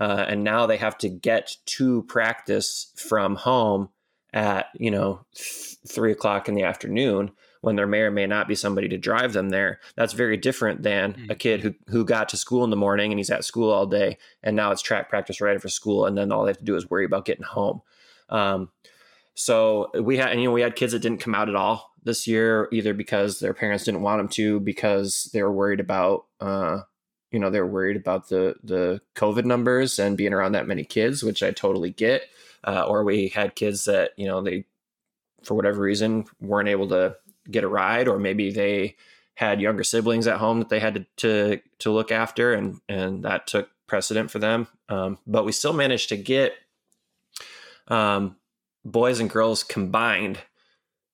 [0.00, 3.88] uh, and now they have to get to practice from home
[4.32, 7.30] at you know th- three o'clock in the afternoon
[7.62, 10.82] when there may or may not be somebody to drive them there that's very different
[10.82, 11.30] than mm-hmm.
[11.30, 13.86] a kid who, who got to school in the morning and he's at school all
[13.86, 16.64] day and now it's track practice right after school and then all they have to
[16.64, 17.82] do is worry about getting home
[18.30, 18.70] um,
[19.34, 22.26] so we had, you know, we had kids that didn't come out at all this
[22.26, 26.80] year, either because their parents didn't want them to, because they were worried about, uh,
[27.30, 30.84] you know, they were worried about the the COVID numbers and being around that many
[30.84, 32.24] kids, which I totally get.
[32.64, 34.66] Uh, or we had kids that, you know, they,
[35.42, 37.16] for whatever reason, weren't able to
[37.50, 38.96] get a ride, or maybe they
[39.34, 43.24] had younger siblings at home that they had to to, to look after, and and
[43.24, 44.68] that took precedent for them.
[44.88, 46.54] Um, but we still managed to get
[47.88, 48.36] um,
[48.84, 50.38] boys and girls combined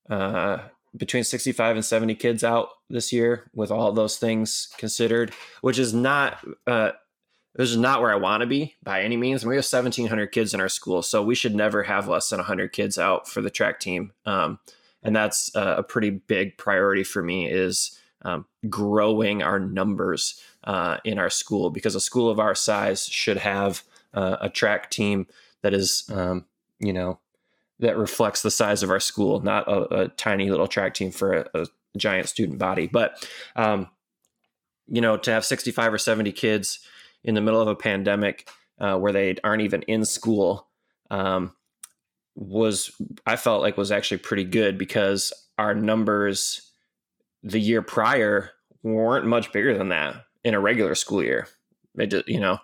[0.08, 0.58] uh,
[0.96, 5.92] between 65 and 70 kids out this year with all those things considered which is
[5.92, 6.92] not uh,
[7.54, 10.54] this is not where i want to be by any means we have 1700 kids
[10.54, 13.50] in our school so we should never have less than 100 kids out for the
[13.50, 14.58] track team um,
[15.06, 21.18] and that's a pretty big priority for me is um, growing our numbers uh, in
[21.18, 25.26] our school because a school of our size should have uh, a track team
[25.62, 26.44] that is um,
[26.80, 27.20] you know
[27.78, 31.32] that reflects the size of our school not a, a tiny little track team for
[31.32, 31.66] a, a
[31.96, 32.88] giant student body.
[32.88, 33.88] But um,
[34.88, 36.80] you know to have 65 or 70 kids
[37.22, 38.48] in the middle of a pandemic
[38.80, 40.66] uh, where they aren't even in school
[41.10, 41.52] um,
[42.36, 42.92] was
[43.26, 46.70] I felt like was actually pretty good because our numbers
[47.42, 48.50] the year prior
[48.82, 51.48] weren't much bigger than that in a regular school year.
[51.96, 52.58] It just, you know,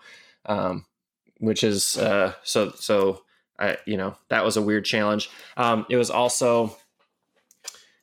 [0.47, 0.85] um,
[1.39, 3.23] which is uh, so so.
[3.59, 5.31] I you know that was a weird challenge.
[5.57, 6.77] Um, it was also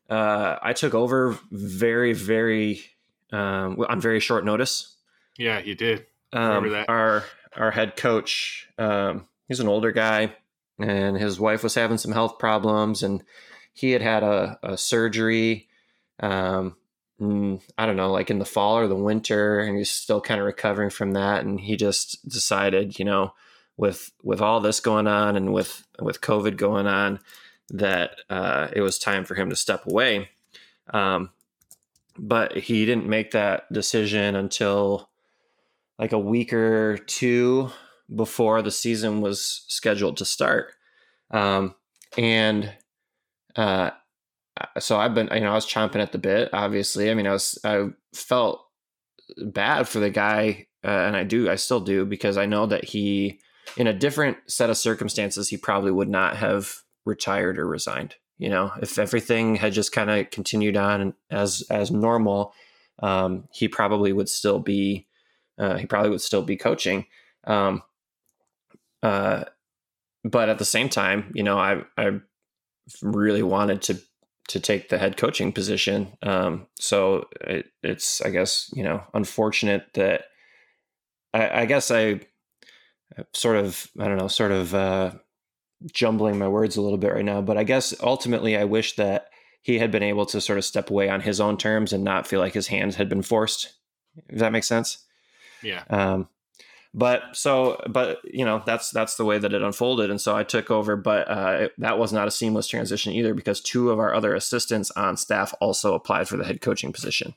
[0.10, 2.82] uh, I took over very very
[3.32, 4.96] um, on very short notice.
[5.38, 6.06] Yeah, you did.
[6.32, 10.36] Um, our our head coach, um, he's an older guy,
[10.80, 13.24] and his wife was having some health problems, and
[13.74, 15.68] he had had a, a surgery.
[16.20, 16.76] Um,
[17.22, 20.46] I don't know, like in the fall or the winter, and he's still kind of
[20.46, 21.44] recovering from that.
[21.44, 23.34] And he just decided, you know,
[23.76, 27.20] with with all this going on and with with COVID going on,
[27.70, 30.30] that uh, it was time for him to step away.
[30.94, 31.32] Um,
[32.18, 35.10] but he didn't make that decision until
[35.98, 37.72] like a week or two
[38.16, 40.74] before the season was scheduled to start.
[41.32, 41.76] Um,
[42.18, 42.74] and
[43.56, 43.92] uh,
[44.80, 46.50] so I've been, you know, I was chomping at the bit.
[46.54, 48.66] Obviously, I mean, I was, I felt
[49.38, 52.84] bad for the guy, uh, and I do, I still do, because I know that
[52.84, 53.40] he,
[53.78, 56.74] in a different set of circumstances, he probably would not have
[57.06, 58.16] retired or resigned.
[58.38, 62.54] You know, if everything had just kind of continued on as as normal,
[63.04, 65.08] um, he probably would still be,
[65.58, 67.06] uh, he probably would still be coaching.
[67.46, 67.84] Um,
[69.04, 69.46] uh,
[70.24, 72.20] but at the same time, you know, I I
[73.02, 74.00] really wanted to
[74.50, 76.18] to take the head coaching position.
[76.24, 80.26] Um, so it, it's I guess you know unfortunate that
[81.34, 82.22] I, I guess I
[83.34, 85.12] sort of I don't know sort of uh,
[85.94, 89.30] jumbling my words a little bit right now, but I guess ultimately I wish that
[89.62, 92.28] he had been able to sort of step away on his own terms and not
[92.28, 93.74] feel like his hands had been forced.
[94.30, 95.06] If that makes sense.
[95.62, 95.84] Yeah.
[95.90, 96.28] Um,
[96.94, 100.10] but so but you know that's that's the way that it unfolded.
[100.10, 103.34] And so i took over but uh, it, that was not a seamless transition either
[103.34, 107.36] because two of our other assistants on staff also applied for the head coaching position.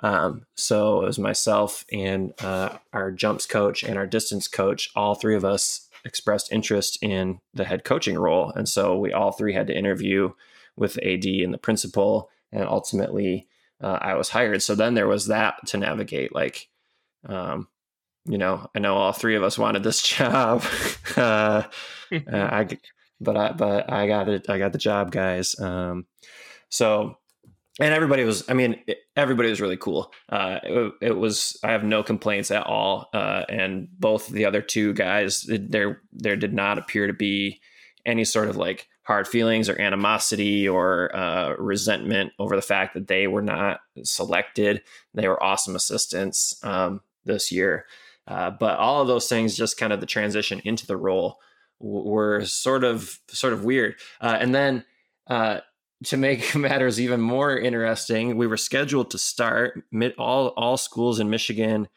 [0.00, 4.90] Um, so it was myself and uh, our jumps coach and our distance coach.
[4.94, 8.50] All three of us expressed interest in the head coaching role.
[8.50, 10.32] And so we all three had to interview
[10.76, 12.28] with ad and the principal.
[12.52, 13.48] And ultimately
[13.80, 14.62] uh, i was hired.
[14.62, 16.68] So then there was that to navigate like
[17.26, 17.68] um,
[18.26, 20.64] you know, I know all three of us wanted this job.
[21.16, 21.64] uh,
[22.10, 22.68] I,
[23.20, 24.48] but I, but I got it.
[24.48, 25.58] I got the job, guys.
[25.58, 26.06] Um,
[26.68, 27.18] so,
[27.80, 28.80] and everybody was, I mean,
[29.16, 30.12] everybody was really cool.
[30.28, 33.08] Uh, it, it, was, I have no complaints at all.
[33.12, 37.60] Uh, and both the other two guys, there, there did not appear to be
[38.06, 43.08] any sort of like hard feelings or animosity or uh, resentment over the fact that
[43.08, 44.82] they were not selected.
[45.12, 47.86] They were awesome assistants um, this year.
[48.26, 51.38] Uh, but all of those things, just kind of the transition into the role,
[51.80, 53.96] w- were sort of sort of weird.
[54.20, 54.84] Uh, and then
[55.28, 55.60] uh,
[56.04, 61.20] to make matters even more interesting, we were scheduled to start mid, all all schools
[61.20, 61.88] in Michigan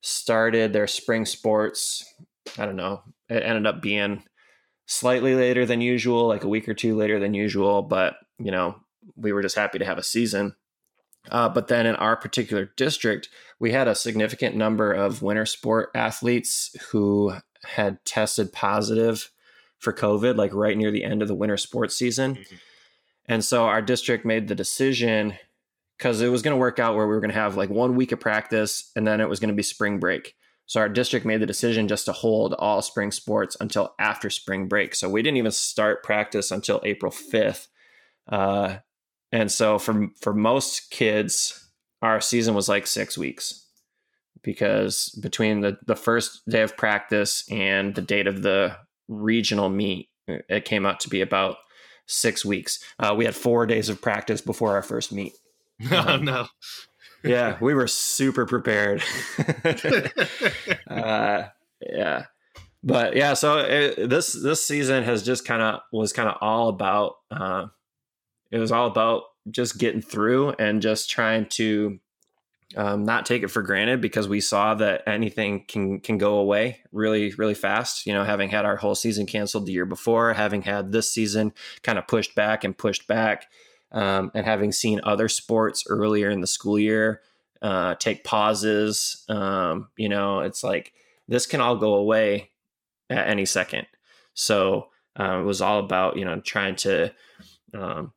[0.00, 2.04] started their spring sports.
[2.58, 3.02] I don't know.
[3.28, 4.22] It ended up being
[4.86, 7.82] slightly later than usual, like a week or two later than usual.
[7.82, 8.76] But you know,
[9.16, 10.54] we were just happy to have a season.
[11.30, 15.90] Uh, but then in our particular district, we had a significant number of winter sport
[15.94, 17.34] athletes who
[17.64, 19.30] had tested positive
[19.78, 22.36] for COVID, like right near the end of the winter sports season.
[22.36, 22.56] Mm-hmm.
[23.28, 25.34] And so our district made the decision
[25.98, 27.96] because it was going to work out where we were going to have like one
[27.96, 30.34] week of practice and then it was going to be spring break.
[30.66, 34.66] So our district made the decision just to hold all spring sports until after spring
[34.66, 34.94] break.
[34.94, 37.68] So we didn't even start practice until April 5th.
[38.28, 38.78] Uh,
[39.32, 41.68] and so for for most kids,
[42.02, 43.66] our season was like six weeks
[44.42, 48.76] because between the, the first day of practice and the date of the
[49.08, 51.56] regional meet, it came out to be about
[52.06, 52.82] six weeks.
[52.98, 55.32] Uh, we had four days of practice before our first meet.
[55.92, 56.46] Oh um, no!
[57.22, 59.02] yeah, we were super prepared.
[60.90, 61.42] uh,
[61.82, 62.24] yeah,
[62.82, 63.34] but yeah.
[63.34, 67.66] So it, this this season has just kind of was kind of all about uh,
[68.50, 71.98] it was all about just getting through and just trying to
[72.76, 76.80] um, not take it for granted because we saw that anything can can go away
[76.92, 78.06] really really fast.
[78.06, 81.52] You know, having had our whole season canceled the year before, having had this season
[81.82, 83.46] kind of pushed back and pushed back,
[83.92, 87.20] um, and having seen other sports earlier in the school year
[87.62, 90.92] uh, take pauses, um, you know, it's like
[91.28, 92.50] this can all go away
[93.10, 93.86] at any second.
[94.34, 94.88] So
[95.18, 97.12] uh, it was all about, you know, trying to
[97.74, 98.12] um,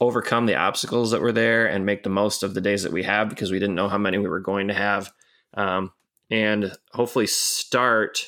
[0.00, 3.02] overcome the obstacles that were there and make the most of the days that we
[3.02, 5.12] have because we didn't know how many we were going to have.
[5.54, 5.92] Um,
[6.30, 8.24] and hopefully start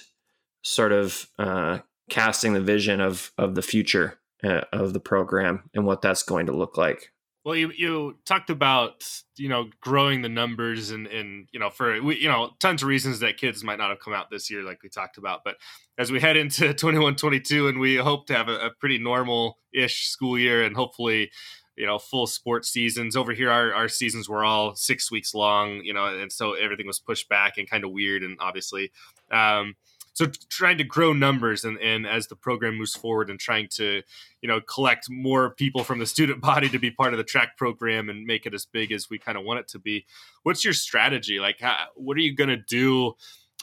[0.62, 1.78] sort of uh,
[2.10, 6.46] casting the vision of of the future uh, of the program and what that's going
[6.46, 7.12] to look like.
[7.44, 9.04] Well, you you talked about
[9.36, 13.20] you know growing the numbers and and you know for you know tons of reasons
[13.20, 15.56] that kids might not have come out this year like we talked about, but
[15.98, 19.58] as we head into 21 22 and we hope to have a, a pretty normal
[19.72, 21.30] ish school year and hopefully
[21.76, 23.16] you know full sports seasons.
[23.16, 26.86] Over here our, our seasons were all six weeks long you know and so everything
[26.86, 28.92] was pushed back and kind of weird and obviously
[29.30, 29.74] um,
[30.14, 34.02] so trying to grow numbers and, and as the program moves forward and trying to
[34.40, 37.56] you know collect more people from the student body to be part of the track
[37.56, 40.04] program and make it as big as we kind of want it to be.
[40.42, 41.38] What's your strategy?
[41.38, 43.14] Like how, what are you going to do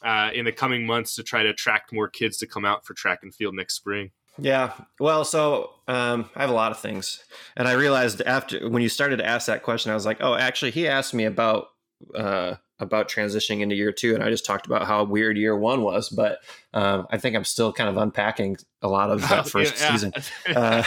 [0.03, 2.93] uh, in the coming months to try to attract more kids to come out for
[2.93, 4.73] track and field next spring yeah.
[4.99, 7.23] Well, so um, I have a lot of things,
[7.55, 10.35] and I realized after when you started to ask that question, I was like, oh,
[10.35, 11.69] actually, he asked me about
[12.15, 15.81] uh, about transitioning into year two, and I just talked about how weird year one
[15.81, 16.09] was.
[16.09, 16.39] But
[16.73, 20.13] um, I think I'm still kind of unpacking a lot of that first yeah, season.
[20.55, 20.83] Uh,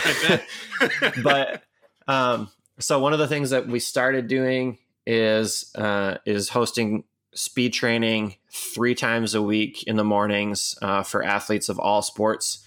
[1.22, 1.62] but
[2.08, 7.72] um, so one of the things that we started doing is uh, is hosting speed
[7.72, 12.61] training three times a week in the mornings uh, for athletes of all sports.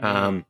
[0.00, 0.16] Mm-hmm.
[0.16, 0.46] Um,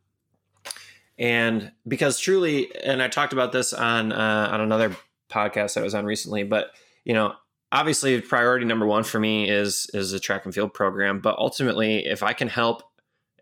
[1.18, 4.96] and because truly, and I talked about this on uh, on another
[5.30, 6.70] podcast I was on recently, but
[7.04, 7.34] you know,
[7.72, 12.04] obviously priority number one for me is is a track and field program but ultimately
[12.06, 12.82] if i can help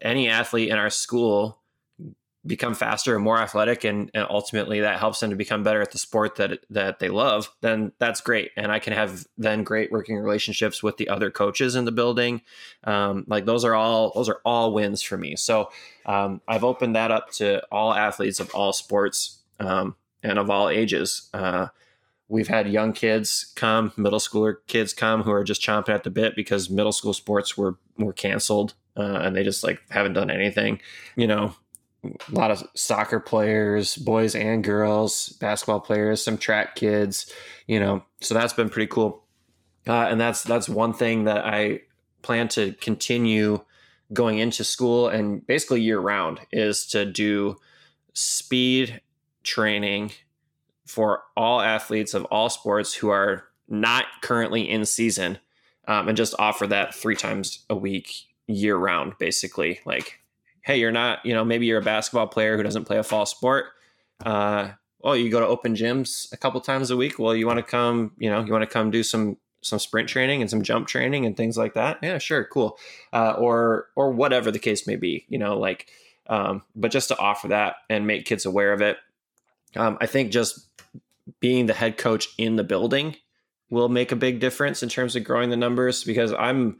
[0.00, 1.57] any athlete in our school
[2.46, 5.90] become faster and more athletic and, and ultimately that helps them to become better at
[5.90, 8.50] the sport that that they love then that's great.
[8.56, 12.42] And i can have then great working relationships with the other coaches in the building.
[12.84, 15.36] Um, like those are all those are all wins for me.
[15.36, 15.70] So
[16.06, 20.68] um, i've opened that up to all athletes of all sports um, and of all
[20.68, 21.28] ages.
[21.34, 21.68] Uh,
[22.28, 26.10] we've had young kids come, middle schooler kids come who are just chomping at the
[26.10, 30.30] bit because middle school sports were were canceled uh, and they just like haven't done
[30.30, 30.80] anything.
[31.16, 31.54] You know,
[32.04, 37.32] a lot of soccer players, boys and girls, basketball players, some track kids.
[37.66, 39.24] You know, so that's been pretty cool.
[39.86, 41.80] Uh, and that's that's one thing that I
[42.22, 43.60] plan to continue
[44.12, 47.56] going into school and basically year round is to do
[48.14, 49.00] speed
[49.42, 50.10] training
[50.86, 55.38] for all athletes of all sports who are not currently in season
[55.86, 60.20] um, and just offer that three times a week year round basically like
[60.68, 63.26] hey you're not you know maybe you're a basketball player who doesn't play a fall
[63.26, 63.66] sport.
[64.24, 64.68] Uh,
[65.02, 67.18] oh you go to open gyms a couple times a week.
[67.18, 70.08] Well you want to come you know you want to come do some some sprint
[70.08, 71.98] training and some jump training and things like that?
[72.02, 72.78] Yeah sure cool.
[73.12, 75.88] Uh, or or whatever the case may be you know like
[76.28, 78.98] um, but just to offer that and make kids aware of it
[79.76, 80.68] um, i think just
[81.40, 83.16] being the head coach in the building
[83.70, 86.78] will make a big difference in terms of growing the numbers because I'm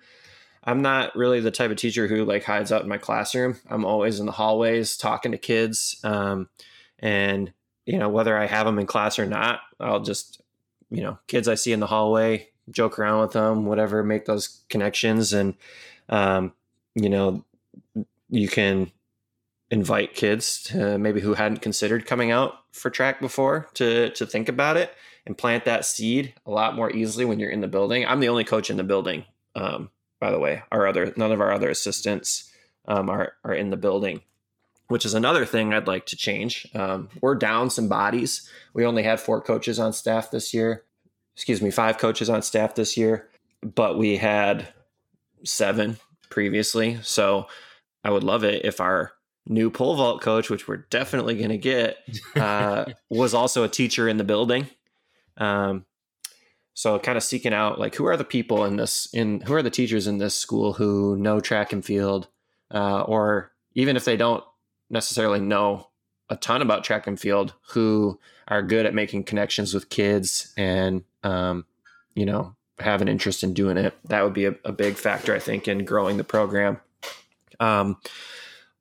[0.65, 3.59] I'm not really the type of teacher who like hides out in my classroom.
[3.69, 6.49] I'm always in the hallways talking to kids, um,
[6.99, 7.53] and
[7.87, 10.41] you know whether I have them in class or not, I'll just
[10.91, 14.63] you know kids I see in the hallway, joke around with them, whatever, make those
[14.69, 15.55] connections, and
[16.09, 16.53] um,
[16.95, 17.45] you know
[18.29, 18.91] you can
[19.71, 24.49] invite kids to maybe who hadn't considered coming out for track before to to think
[24.49, 24.95] about it
[25.27, 28.07] and plant that seed a lot more easily when you're in the building.
[28.07, 29.91] I'm the only coach in the building, um,
[30.21, 30.63] by the way.
[30.71, 32.53] Our other none of our other assistants
[32.87, 34.23] um, are are in the building,
[34.89, 36.67] which is another thing I'd like to change.
[36.75, 38.49] Um, we're down some bodies.
[38.75, 40.85] We only had four coaches on staff this year.
[41.35, 43.29] Excuse me, five coaches on staff this year,
[43.63, 44.69] but we had
[45.45, 45.99] seven
[46.31, 46.99] previously.
[47.03, 47.47] So
[48.03, 49.13] I would love it if our
[49.47, 51.97] new pole vault coach, which we're definitely going to get,
[52.37, 54.67] uh, was also a teacher in the building.
[55.37, 55.85] Um,
[56.79, 59.65] so kind of seeking out like who are the people in this in who are
[59.65, 62.29] the teachers in this school who know track and field,
[62.73, 64.45] uh, or even if they don't
[64.89, 65.89] necessarily know
[66.31, 71.03] a ton about track and field, who are good at making connections with kids and
[71.25, 71.67] um,
[72.15, 73.93] you know have an interest in doing it.
[74.05, 76.81] That would be a, a big factor, I think, in growing the program.
[77.59, 77.97] Um,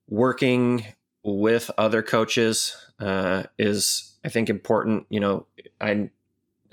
[0.08, 0.86] working
[1.24, 5.08] with other coaches uh, is I think important.
[5.10, 5.48] You know,
[5.82, 6.12] I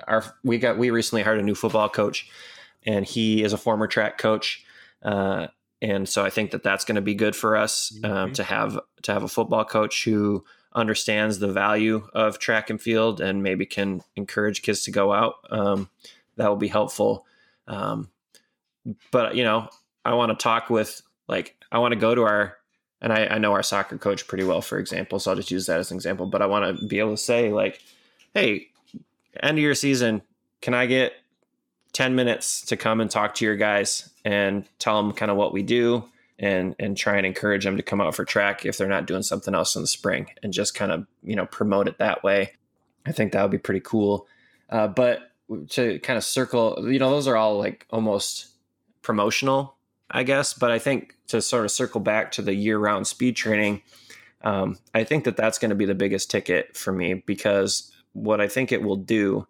[0.07, 2.28] our we got we recently hired a new football coach,
[2.84, 4.64] and he is a former track coach,
[5.03, 5.49] uh,
[5.80, 8.32] and so I think that that's going to be good for us um, mm-hmm.
[8.32, 13.20] to have to have a football coach who understands the value of track and field
[13.20, 15.88] and maybe can encourage kids to go out, um,
[16.36, 17.24] that will be helpful.
[17.68, 18.11] Um,
[19.11, 19.68] but you know,
[20.05, 22.57] I want to talk with like I want to go to our
[23.01, 25.18] and I, I know our soccer coach pretty well, for example.
[25.18, 26.26] So I'll just use that as an example.
[26.26, 27.80] But I want to be able to say like,
[28.32, 28.68] hey,
[29.43, 30.22] end of your season,
[30.61, 31.12] can I get
[31.93, 35.53] 10 minutes to come and talk to your guys and tell them kind of what
[35.53, 36.05] we do
[36.39, 39.22] and and try and encourage them to come out for track if they're not doing
[39.22, 42.53] something else in the spring and just kind of you know promote it that way?
[43.07, 44.26] I think that would be pretty cool.
[44.68, 45.30] Uh, but
[45.68, 48.49] to kind of circle you know those are all like almost
[49.03, 49.76] promotional
[50.11, 53.37] i guess but i think to sort of circle back to the year round speed
[53.37, 53.82] training
[54.43, 58.41] um, i think that that's going to be the biggest ticket for me because what
[58.41, 59.47] i think it will do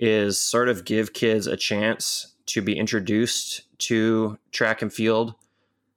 [0.00, 5.34] is sort of give kids a chance to be introduced to track and field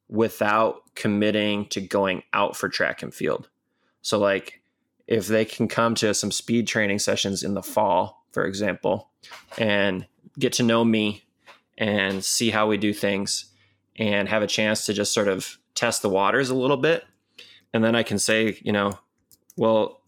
[0.09, 3.49] without committing to going out for track and field.
[4.03, 4.61] So, like,
[5.07, 9.09] if they can come to some speed training sessions in the fall, for example,
[9.57, 10.05] and
[10.37, 11.23] get to know me
[11.77, 13.45] and see how we do things
[13.95, 17.03] and have a chance to just sort of test the waters a little bit.
[17.73, 18.99] And then I can say, you know,
[19.57, 20.02] well,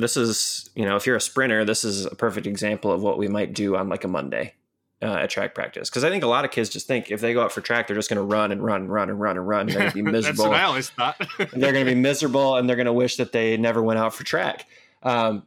[0.00, 3.18] this is, you know, if you're a sprinter, this is a perfect example of what
[3.18, 4.54] we might do on like a Monday
[5.02, 5.88] uh, at track practice.
[5.88, 7.86] Because I think a lot of kids just think if they go out for track,
[7.86, 9.60] they're just going to run and run and run and run and run.
[9.60, 10.44] And they're going to be miserable.
[10.44, 11.16] That's what I always thought.
[11.38, 14.14] they're going to be miserable and they're going to wish that they never went out
[14.14, 14.66] for track.
[15.02, 15.46] Um,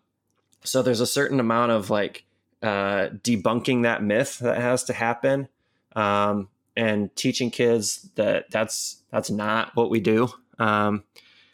[0.64, 2.26] so there's a certain amount of like
[2.62, 5.50] uh, debunking that myth that has to happen.
[5.96, 10.30] Um, and teaching kids that that's that's not what we do.
[10.60, 11.04] Um,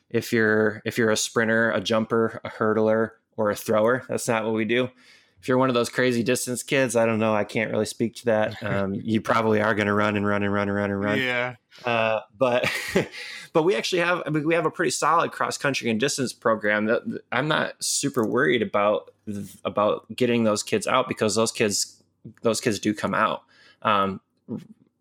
[0.10, 4.03] if you're if you're a sprinter, a jumper, a hurdler, or a thrower.
[4.10, 4.89] That's not what we do.
[5.41, 7.34] If you're one of those crazy distance kids, I don't know.
[7.34, 8.62] I can't really speak to that.
[8.70, 11.18] Um, you probably are going to run and run and run and run and run.
[11.18, 11.55] Yeah.
[11.86, 12.70] Uh, but
[13.53, 16.34] but we actually have I mean, we have a pretty solid cross country and distance
[16.34, 19.12] program that I'm not super worried about
[19.64, 22.03] about getting those kids out because those kids
[22.41, 23.43] those kids do come out.
[23.82, 24.20] Um,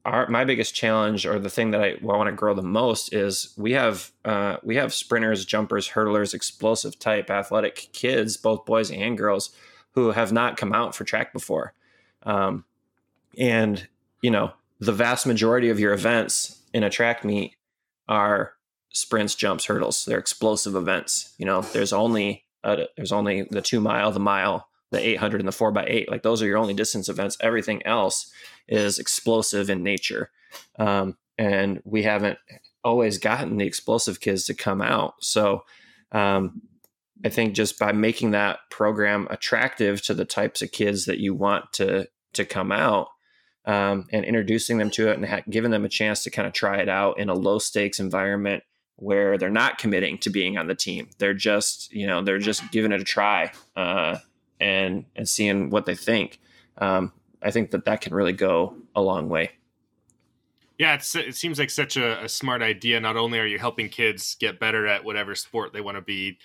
[0.09, 3.53] our my biggest challenge or the thing that I, want to grow the most is
[3.57, 9.17] we have uh, we have sprinters, jumpers, hurdlers, explosive type athletic kids, both boys and
[9.17, 9.51] girls,
[9.93, 11.75] who have not come out for track before,
[12.25, 12.65] um,
[13.37, 13.87] and
[14.23, 17.55] you know the vast majority of your events in a track meet
[18.09, 18.55] are
[18.91, 20.05] sprints, jumps, hurdles.
[20.05, 21.35] They're explosive events.
[21.39, 25.53] You know, there's only there's only the two mile, the mile, the 800, and the
[25.53, 26.11] four by eight.
[26.11, 27.37] Like those are your only distance events.
[27.41, 28.31] Everything else
[28.67, 30.31] is explosive in nature.
[30.79, 32.39] Um, and we haven't
[32.83, 35.15] always gotten the explosive kids to come out.
[35.21, 35.65] So
[36.13, 36.63] um,
[37.25, 41.35] I think just by making that program attractive to the types of kids that you
[41.35, 43.09] want to to come out
[43.65, 46.53] um, and introducing them to it and ha- giving them a chance to kind of
[46.53, 48.63] try it out in a low stakes environment
[48.97, 51.09] where they're not committing to being on the team.
[51.19, 54.19] They're just, you know, they're just giving it a try uh,
[54.61, 56.41] and and seeing what they think.
[56.79, 59.53] Um, I think that that can really go a long way.
[60.79, 63.01] Yeah, it seems like such a, a, smart idea.
[63.01, 66.39] Not only are you helping kids get better at whatever sport they want to be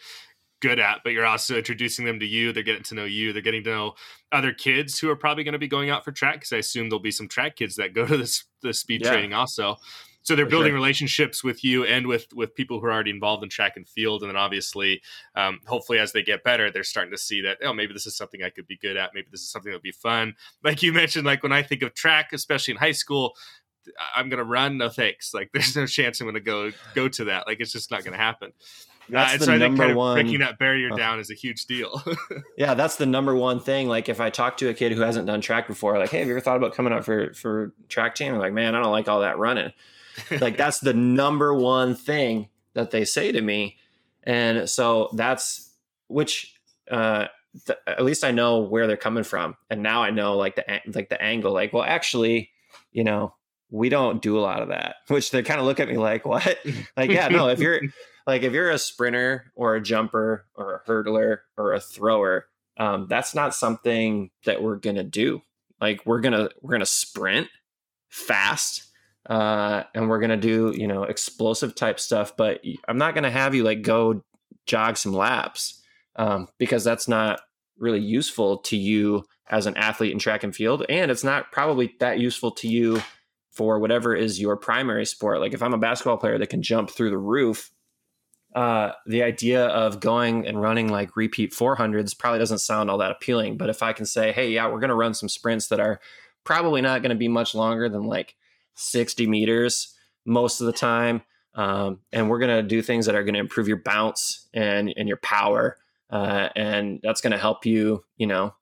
[0.60, 2.52] good at, but you're also introducing them to you.
[2.52, 3.32] They're getting to know you.
[3.32, 3.94] They're getting to know
[4.32, 6.90] other kids who are probably going to be going out for track because I assume
[6.90, 9.12] there'll be some track kids that go to this the speed yeah.
[9.12, 9.76] training also.
[10.24, 10.76] So they're For building sure.
[10.76, 14.22] relationships with you and with with people who are already involved in track and field,
[14.22, 15.02] and then obviously,
[15.36, 18.16] um, hopefully, as they get better, they're starting to see that oh, maybe this is
[18.16, 19.12] something I could be good at.
[19.14, 20.36] Maybe this is something that would be fun.
[20.64, 23.36] Like you mentioned, like when I think of track, especially in high school,
[24.16, 24.78] I'm gonna run.
[24.78, 25.34] No thanks.
[25.34, 27.46] Like there's no chance I'm gonna go go to that.
[27.46, 28.54] Like it's just not gonna happen.
[29.10, 30.16] That's uh, the so I think kind of one.
[30.16, 32.02] breaking that barrier uh, down is a huge deal.
[32.58, 33.90] yeah, that's the number one thing.
[33.90, 36.28] Like if I talk to a kid who hasn't done track before, like, hey, have
[36.28, 38.34] you ever thought about coming out for for track team?
[38.34, 39.74] I'm like, man, I don't like all that running
[40.42, 43.78] like that's the number one thing that they say to me.
[44.24, 45.72] And so that's
[46.08, 46.56] which
[46.90, 47.26] uh
[47.66, 49.56] th- at least I know where they're coming from.
[49.70, 52.52] And now I know like the like the angle like well actually,
[52.92, 53.36] you know,
[53.74, 54.98] we don't do a lot of that.
[55.08, 56.60] Which they kind of look at me like, "What?"
[56.98, 57.82] like, yeah, no, if you're
[58.26, 62.46] like if you're a sprinter or a jumper or a hurdler or a thrower,
[62.78, 65.42] um, that's not something that we're gonna do.
[65.82, 67.50] Like we're gonna we're gonna sprint
[68.10, 68.92] fast
[69.30, 72.36] uh, and we're gonna do you know explosive type stuff.
[72.36, 74.24] But I'm not gonna have you like go
[74.66, 75.82] jog some laps
[76.16, 77.42] um, because that's not
[77.78, 81.96] really useful to you as an athlete in track and field, and it's not probably
[82.00, 83.02] that useful to you
[83.52, 85.40] for whatever is your primary sport.
[85.40, 87.72] Like if I'm a basketball player that can jump through the roof,
[88.56, 93.12] uh, the idea of going and running like repeat 400s probably doesn't sound all that
[93.12, 93.58] appealing.
[93.58, 96.00] But if I can say, hey, yeah, we're going to run some sprints that are
[96.44, 98.36] probably not going to be much longer than like
[98.76, 99.96] 60 meters
[100.26, 101.22] most of the time.
[101.56, 104.94] Um, and we're going to do things that are going to improve your bounce and,
[104.98, 105.78] and your power.
[106.10, 108.54] Uh, and that's going to help you, you know,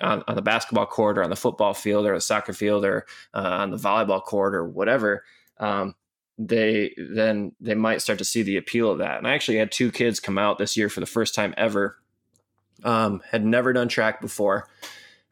[0.00, 3.06] on, on, the basketball court or on the football field or the soccer field or
[3.34, 5.24] uh, on the volleyball court or whatever.
[5.58, 5.94] Um,
[6.38, 9.18] they then they might start to see the appeal of that.
[9.18, 11.98] And I actually had two kids come out this year for the first time ever.
[12.84, 14.68] Um, had never done track before.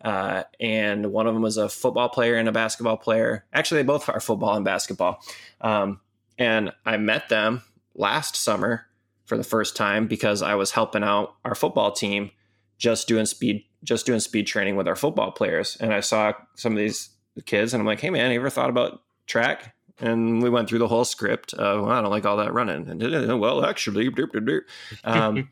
[0.06, 3.44] Uh, and one of them was a football player and a basketball player.
[3.52, 5.20] Actually, they both are football and basketball.
[5.60, 5.98] Um,
[6.38, 7.62] and I met them
[7.96, 8.86] last summer
[9.24, 12.30] for the first time because I was helping out our football team,
[12.78, 15.76] just doing speed, just doing speed training with our football players.
[15.80, 17.10] And I saw some of these
[17.44, 20.78] kids, and I'm like, "Hey, man, you ever thought about track?" and we went through
[20.78, 21.54] the whole script.
[21.54, 22.88] Uh, well, I don't like all that running.
[22.88, 23.00] And
[23.40, 24.08] well, actually,
[25.04, 25.48] um,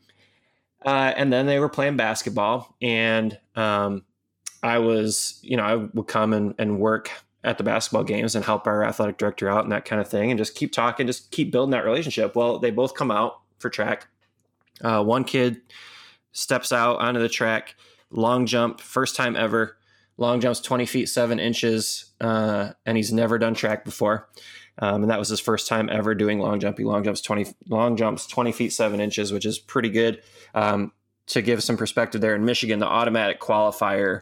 [0.85, 4.05] uh, and then they were playing basketball, and um,
[4.65, 7.11] I was, you know, I would come and, and work
[7.43, 10.31] at the basketball games and help our athletic director out and that kind of thing,
[10.31, 12.35] and just keep talking, just keep building that relationship.
[12.35, 14.07] Well, they both come out for track.
[14.81, 15.61] Uh, one kid
[16.31, 17.75] steps out onto the track,
[18.09, 19.77] long jump, first time ever
[20.17, 24.29] long jumps 20 feet 7 inches uh, and he's never done track before
[24.79, 27.47] um, and that was his first time ever doing long jump he long jumps 20
[27.67, 30.21] long jumps 20 feet 7 inches which is pretty good
[30.53, 30.91] um,
[31.27, 34.21] to give some perspective there in michigan the automatic qualifier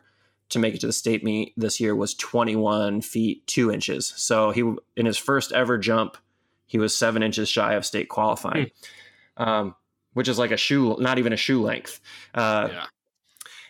[0.49, 4.51] to make it to the state meet this year was 21 feet 2 inches so
[4.51, 4.61] he
[4.95, 6.17] in his first ever jump
[6.65, 8.71] he was 7 inches shy of state qualifying
[9.37, 9.47] mm.
[9.47, 9.75] um,
[10.13, 11.99] which is like a shoe not even a shoe length
[12.33, 12.85] uh, yeah.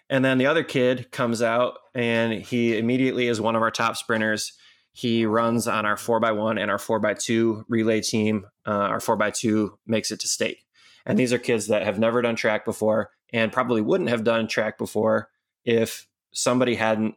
[0.10, 3.98] And then the other kid comes out and he immediately is one of our top
[3.98, 4.54] sprinters.
[4.92, 8.46] He runs on our 4x1 and our 4x2 relay team.
[8.64, 10.60] Uh, our 4x2 makes it to state.
[11.06, 14.48] And these are kids that have never done track before and probably wouldn't have done
[14.48, 15.30] track before
[15.66, 17.16] if somebody hadn't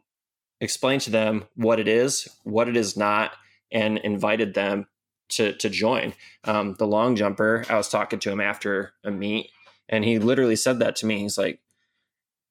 [0.61, 3.33] explained to them what it is, what it is not,
[3.71, 4.87] and invited them
[5.29, 6.13] to to join.
[6.43, 9.51] Um, the long jumper, I was talking to him after a meet,
[9.89, 11.19] and he literally said that to me.
[11.19, 11.59] He's like,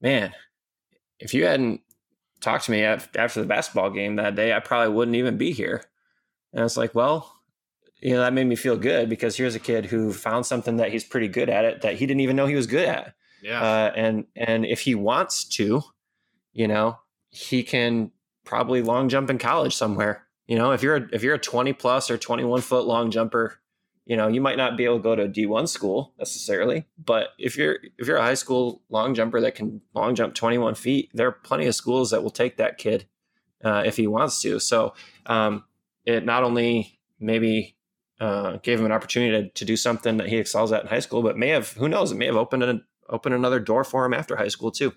[0.01, 0.35] man,
[1.19, 1.81] if you hadn't
[2.41, 5.83] talked to me after the basketball game that day, I probably wouldn't even be here.
[6.53, 7.33] And it's like, well,
[8.01, 10.93] you know, that made me feel good because here's a kid who found something that
[10.93, 13.15] he's pretty good at it that he didn't even know he was good at.
[13.43, 13.61] Yeah.
[13.61, 15.83] Uh, and and if he wants to,
[16.57, 16.99] you know,
[17.29, 18.11] he can
[18.45, 20.27] probably long jump in college somewhere.
[20.47, 23.61] You know, if you're a, if you're a 20 plus or 21 foot long jumper
[24.07, 27.31] you know you might not be able to go to a d1 school necessarily but
[27.39, 31.11] if you're if you're a high school long jumper that can long jump 21 feet
[31.13, 33.07] there are plenty of schools that will take that kid
[33.65, 34.95] uh, if he wants to so
[35.27, 35.65] um,
[36.05, 37.77] it not only maybe
[38.21, 41.01] uh, gave him an opportunity to, to, do something that he excels at in high
[41.01, 44.05] school but may have who knows it may have opened an opened another door for
[44.07, 44.93] him after high school too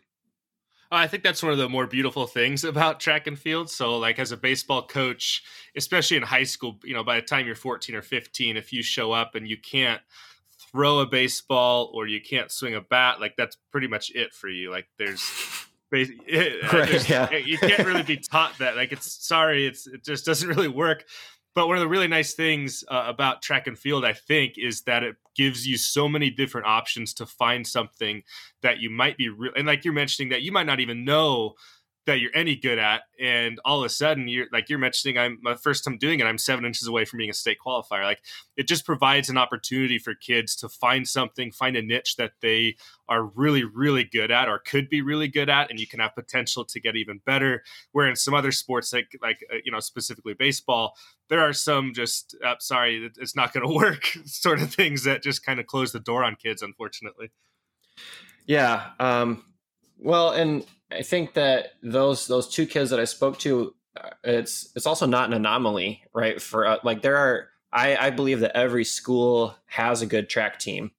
[0.91, 3.69] I think that's one of the more beautiful things about track and field.
[3.69, 5.43] So, like as a baseball coach,
[5.75, 8.81] especially in high school, you know, by the time you're 14 or 15, if you
[8.81, 10.01] show up and you can't
[10.71, 14.49] throw a baseball or you can't swing a bat, like that's pretty much it for
[14.49, 14.71] you.
[14.71, 15.21] Like there's,
[15.93, 17.27] eh, eh, right, there's yeah.
[17.31, 18.75] Eh, you can't really be taught that.
[18.75, 21.05] Like it's sorry, it's it just doesn't really work.
[21.55, 24.83] But one of the really nice things uh, about track and field, I think, is
[24.83, 28.23] that it gives you so many different options to find something
[28.61, 29.53] that you might be real.
[29.55, 31.53] And like you're mentioning, that you might not even know
[32.10, 35.38] that you're any good at and all of a sudden you're like you're mentioning i'm
[35.41, 38.03] my first time doing it i'm seven inches away from being a state qualifier.
[38.03, 38.22] Like
[38.57, 42.76] it just provides an opportunity for kids to find something find a niche that they
[43.07, 46.16] are really really good at or could be really good at and you can have
[46.16, 47.64] potential to get even better.
[47.91, 50.95] Where in some other sports like like uh, you know specifically baseball
[51.30, 55.24] there are some just uh, sorry it's not going to work sort of things that
[55.24, 57.30] just kind of close the door on kids unfortunately.
[58.45, 59.43] Yeah um
[59.97, 64.71] well and I think that those those two kids that I spoke to, uh, it's
[64.75, 66.41] it's also not an anomaly, right?
[66.41, 70.59] For uh, like there are, I I believe that every school has a good track
[70.59, 70.91] team.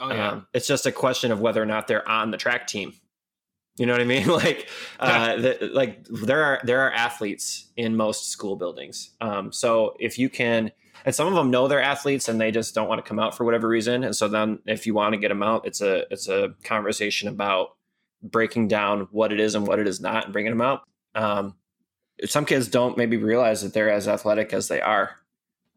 [0.00, 0.30] Oh yeah.
[0.30, 2.94] Um, it's just a question of whether or not they're on the track team.
[3.76, 4.26] You know what I mean?
[4.28, 4.68] like,
[5.00, 9.10] uh, the, like there are there are athletes in most school buildings.
[9.20, 10.70] Um, so if you can,
[11.04, 13.36] and some of them know they're athletes and they just don't want to come out
[13.36, 14.04] for whatever reason.
[14.04, 17.28] And so then if you want to get them out, it's a it's a conversation
[17.28, 17.70] about
[18.24, 20.82] breaking down what it is and what it is not and bringing them out.
[21.14, 21.54] Um,
[22.24, 25.10] some kids don't maybe realize that they're as athletic as they are,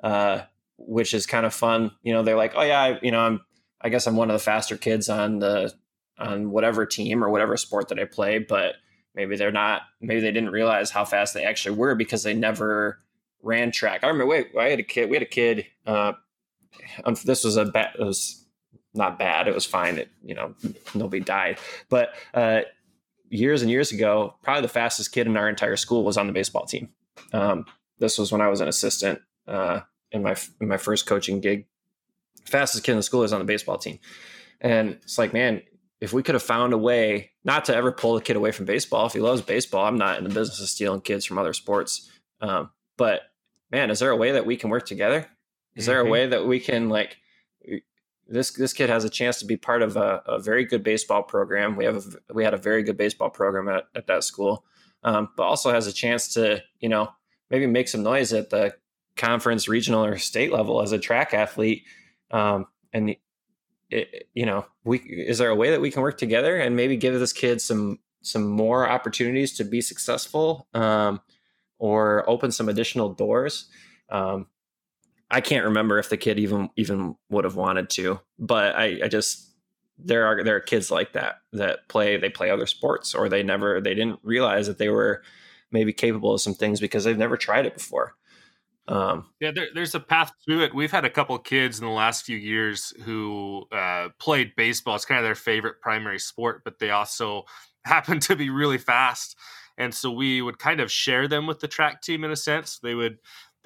[0.04, 0.42] uh,
[0.78, 1.92] which is kind of fun.
[2.04, 3.42] You know, they're like, oh yeah, I, you know, I'm,
[3.82, 5.74] I guess I'm one of the faster kids on the,
[6.18, 8.76] on whatever team or whatever sport that I play, but
[9.14, 13.00] maybe they're not, maybe they didn't realize how fast they actually were because they never
[13.44, 14.04] ran track.
[14.04, 16.14] I remember, wait, I had a kid, we had a kid, uh,
[17.24, 18.46] this was a, it was
[18.94, 19.48] not bad.
[19.48, 19.98] It was fine.
[19.98, 20.56] It, you know,
[20.96, 21.60] nobody died.
[21.90, 22.62] But uh,
[23.30, 26.34] years and years ago, probably the fastest kid in our entire school was on the
[26.34, 26.90] baseball team.
[27.34, 27.66] Um,
[28.00, 29.22] this was when I was an assistant.
[29.48, 29.82] Uh,
[30.12, 31.66] in my in my first coaching gig.
[32.46, 34.00] Fastest kid in the school is on the baseball team,
[34.62, 35.62] and it's like, man,
[36.00, 38.66] if we could have found a way not to ever pull the kid away from
[38.66, 41.54] baseball, if he loves baseball, I'm not in the business of stealing kids from other
[41.54, 42.10] sports.
[42.40, 43.22] Um, but
[43.70, 45.28] man, is there a way that we can work together?
[45.76, 45.92] Is mm-hmm.
[45.92, 46.12] there a mm-hmm.
[46.12, 47.18] way that we can like
[48.28, 51.24] this this kid has a chance to be part of a, a very good baseball
[51.24, 51.76] program.
[51.76, 54.66] We have a, we had a very good baseball program at, at that school,
[55.04, 57.10] um, but also has a chance to you know
[57.50, 58.76] maybe make some noise at the
[59.16, 61.84] conference, regional, or state level as a track athlete.
[62.32, 63.16] Um, and
[63.90, 66.98] it, you know, we is there a way that we can work together and maybe
[66.98, 71.22] give this kid some some more opportunities to be successful, um,
[71.80, 73.70] or open some additional doors?
[74.10, 74.48] Um,
[75.30, 79.08] I can't remember if the kid even even would have wanted to, but I, I
[79.08, 79.52] just
[79.98, 83.44] there are there are kids like that that play they play other sports or they
[83.44, 85.24] never they didn't realize that they were
[85.72, 88.16] maybe capable of some things because they've never tried it before.
[88.88, 90.74] Um, yeah, there, there's a path to it.
[90.74, 94.96] We've had a couple kids in the last few years who uh, played baseball.
[94.96, 97.44] It's kind of their favorite primary sport, but they also
[97.86, 99.36] happen to be really fast.
[99.78, 102.80] And so we would kind of share them with the track team in a sense.
[102.80, 103.18] They would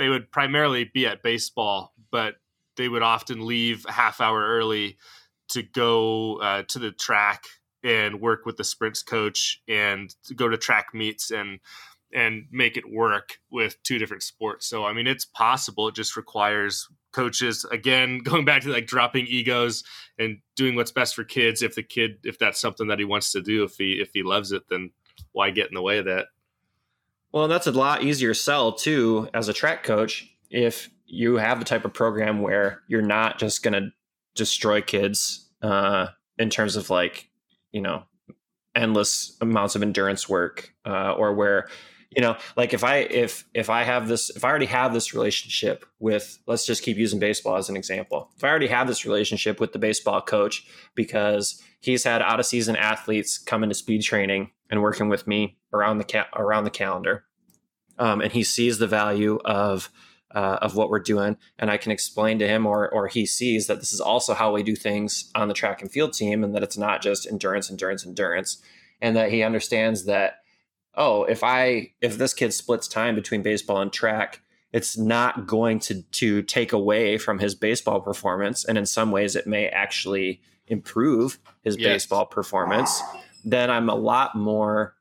[0.02, 2.34] they would primarily be at baseball, but
[2.76, 4.98] they would often leave a half hour early
[5.50, 7.44] to go uh, to the track
[7.84, 11.60] and work with the sprints coach and go to track meets and
[12.14, 14.66] and make it work with two different sports.
[14.66, 15.88] So I mean it's possible.
[15.88, 19.84] It just requires coaches again going back to like dropping egos
[20.18, 23.32] and doing what's best for kids if the kid if that's something that he wants
[23.34, 24.90] to do if he if he loves it then
[25.34, 26.28] why get in the way of that
[27.32, 31.66] well, that's a lot easier sell too as a track coach if you have the
[31.66, 33.92] type of program where you're not just going to
[34.36, 36.08] destroy kids uh,
[36.38, 37.30] in terms of like,
[37.72, 38.04] you know,
[38.76, 41.68] endless amounts of endurance work uh, or where
[42.16, 45.14] you know like if i if if i have this if i already have this
[45.14, 48.30] relationship with let's just keep using baseball as an example.
[48.36, 52.46] If i already have this relationship with the baseball coach because he's had out of
[52.46, 57.26] season athletes come into speed training and working with me around the around the calendar
[57.98, 59.90] um, and he sees the value of
[60.34, 63.68] uh, of what we're doing and i can explain to him or or he sees
[63.68, 66.54] that this is also how we do things on the track and field team and
[66.56, 68.62] that it's not just endurance endurance endurance
[69.02, 70.41] and that he understands that
[70.96, 75.80] oh, if I if this kid splits time between baseball and track, it's not going
[75.80, 80.42] to to take away from his baseball performance, and in some ways, it may actually
[80.68, 81.94] improve his yes.
[81.94, 83.02] baseball performance.
[83.44, 84.96] Then I'm a lot more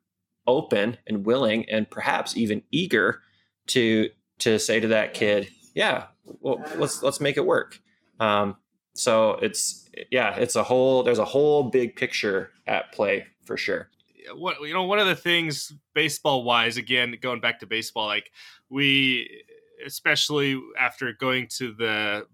[0.46, 3.22] open and willing, and perhaps even eager
[3.68, 6.06] to to say to that kid, "Yeah,
[6.40, 7.80] well, let's let's make it work."
[8.18, 8.56] Um,
[8.94, 11.02] so it's yeah, it's a whole.
[11.02, 13.90] There's a whole big picture at play for sure
[14.34, 18.30] what you know one of the things baseball wise again going back to baseball like
[18.68, 19.44] we
[19.86, 22.26] especially after going to the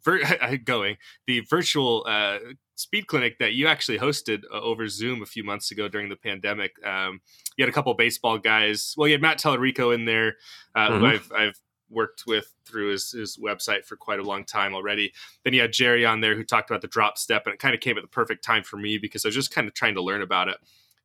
[0.65, 2.39] going the virtual uh,
[2.77, 6.17] speed clinic that you actually hosted uh, over Zoom a few months ago during the
[6.17, 6.73] pandemic.
[6.87, 7.21] Um,
[7.57, 8.95] you had a couple baseball guys.
[8.97, 10.37] Well, you had Matt Tellerico in there,
[10.75, 10.99] uh, mm-hmm.
[10.99, 15.13] who I've, I've worked with through his, his website for quite a long time already.
[15.45, 17.75] Then you had Jerry on there who talked about the drop step, and it kind
[17.75, 19.95] of came at the perfect time for me because I was just kind of trying
[19.95, 20.57] to learn about it.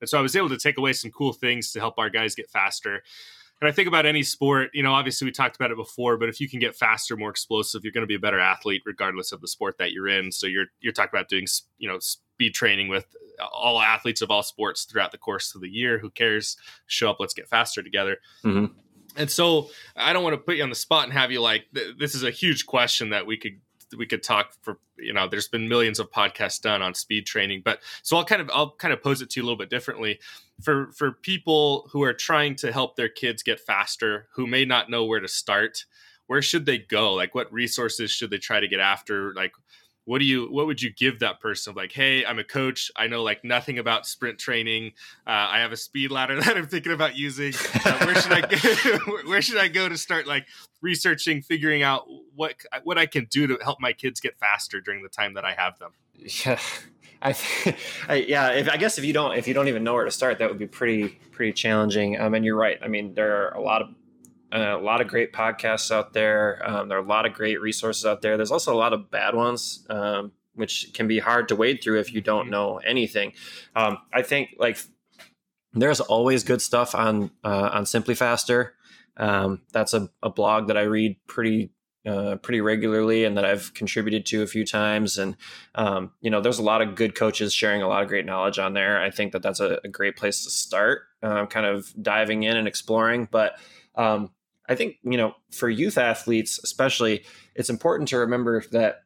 [0.01, 2.35] And so I was able to take away some cool things to help our guys
[2.35, 3.01] get faster.
[3.61, 6.29] And I think about any sport, you know, obviously we talked about it before, but
[6.29, 9.31] if you can get faster, more explosive, you're going to be a better athlete regardless
[9.31, 10.31] of the sport that you're in.
[10.31, 11.45] So you're you're talking about doing,
[11.77, 13.05] you know, speed training with
[13.53, 15.99] all athletes of all sports throughout the course of the year.
[15.99, 16.57] Who cares?
[16.87, 18.17] Show up, let's get faster together.
[18.43, 18.73] Mm-hmm.
[19.15, 21.65] And so I don't want to put you on the spot and have you like
[21.75, 23.59] th- this is a huge question that we could
[23.97, 27.61] we could talk for you know there's been millions of podcasts done on speed training
[27.63, 29.69] but so i'll kind of i'll kind of pose it to you a little bit
[29.69, 30.19] differently.
[30.61, 34.89] For for people who are trying to help their kids get faster who may not
[34.89, 35.85] know where to start
[36.31, 37.11] where should they go?
[37.13, 39.33] Like what resources should they try to get after?
[39.33, 39.51] Like
[40.05, 41.73] what do you what would you give that person?
[41.75, 42.91] Like hey i'm a coach.
[42.95, 44.93] I know like nothing about sprint training.
[45.27, 47.53] Uh, i have a speed ladder that i'm thinking about using.
[47.85, 50.47] Uh, where should i go where should i go to start like
[50.81, 55.03] researching figuring out what what i can do to help my kids get faster during
[55.03, 55.91] the time that i have them?
[56.15, 56.59] Yeah.
[57.23, 57.35] I,
[58.09, 60.11] I, yeah if, i guess if you don't if you don't even know where to
[60.11, 62.19] start that would be pretty pretty challenging.
[62.19, 62.77] Um, and you're right.
[62.83, 63.89] I mean there are a lot of
[64.53, 66.61] uh, a lot of great podcasts out there.
[66.65, 68.37] Um, there are a lot of great resources out there.
[68.37, 71.99] There's also a lot of bad ones, um, which can be hard to wade through
[71.99, 72.51] if you don't mm-hmm.
[72.51, 73.33] know anything.
[73.75, 74.77] Um, I think like
[75.73, 78.71] there's always good stuff on uh, on SimpliFaster.
[79.17, 81.71] Um, that's a, a, blog that I read pretty
[82.05, 85.17] uh, pretty regularly and that I've contributed to a few times.
[85.17, 85.37] And
[85.75, 88.59] um, you know, there's a lot of good coaches sharing a lot of great knowledge
[88.59, 89.01] on there.
[89.01, 92.57] I think that that's a, a great place to start, uh, kind of diving in
[92.57, 93.27] and exploring.
[93.29, 93.53] But
[93.95, 94.31] um,
[94.71, 99.03] I think you know for youth athletes especially, it's important to remember that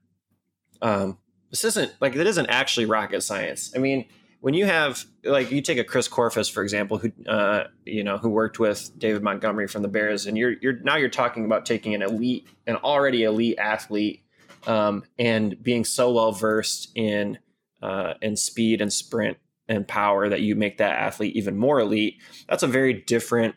[0.82, 1.18] um,
[1.50, 3.74] this isn't like it isn't actually rocket science.
[3.76, 4.06] I mean,
[4.42, 8.18] when you have like you take a Chris Korfist for example, who uh, you know
[8.20, 11.66] who worked with David Montgomery from the Bears, and you're you're now you're talking about
[11.66, 14.24] taking an elite, an already elite athlete,
[14.68, 17.40] um, and being so well versed in
[17.82, 19.38] uh, in speed and sprint
[19.68, 22.22] and power that you make that athlete even more elite.
[22.48, 23.56] That's a very different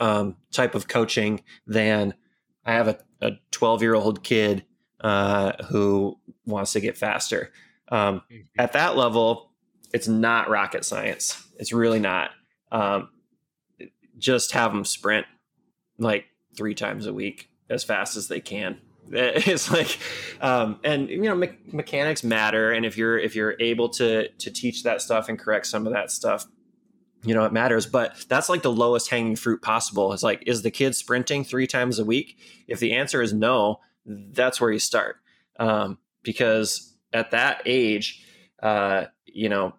[0.00, 2.14] um, type of coaching than
[2.64, 4.64] I have a 12 year old kid
[5.00, 7.52] uh, who wants to get faster.
[7.88, 8.40] Um, mm-hmm.
[8.58, 9.52] At that level,
[9.92, 11.46] it's not rocket science.
[11.58, 12.30] It's really not.
[12.72, 13.10] Um,
[14.18, 15.26] just have them sprint
[15.98, 16.26] like
[16.56, 18.80] three times a week as fast as they can.
[19.08, 20.00] It's like,
[20.40, 24.50] um, and you know, me- mechanics matter, and if you're if you're able to to
[24.50, 26.44] teach that stuff and correct some of that stuff,
[27.22, 27.86] you know, it matters.
[27.86, 30.12] But that's like the lowest hanging fruit possible.
[30.12, 32.38] It's like, is the kid sprinting three times a week?
[32.68, 35.16] If the answer is no, that's where you start,
[35.58, 38.24] um, because at that age,
[38.62, 39.74] uh, you know,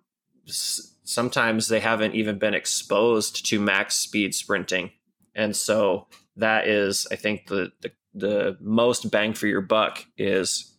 [0.47, 4.91] s- sometimes they haven't even been exposed to max speed sprinting,
[5.33, 10.73] and so that is, I think, the the, the most bang for your buck is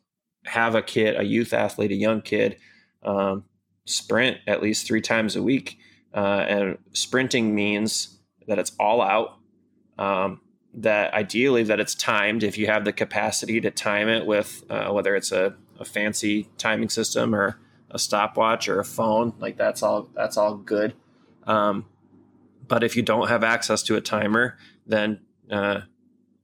[0.45, 2.59] have a kid, a youth athlete, a young kid,
[3.03, 3.45] um,
[3.87, 5.79] sprint at least three times a week.
[6.19, 9.39] Uh, and sprinting means that it's all out.
[9.99, 10.41] Um,
[10.75, 12.43] that ideally that it's timed.
[12.43, 16.49] If you have the capacity to time it with uh, whether it's a, a, fancy
[16.59, 17.61] timing system or
[17.91, 20.95] a stopwatch or a phone like that's all that's all good.
[21.45, 21.87] Um,
[22.67, 25.83] but if you don't have access to a timer then uh,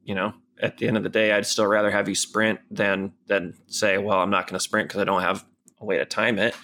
[0.04, 3.12] you know at the end of the day i'd still rather have you sprint than
[3.26, 5.44] than say well i'm not going to sprint because i don't have
[5.80, 6.54] a way to time it.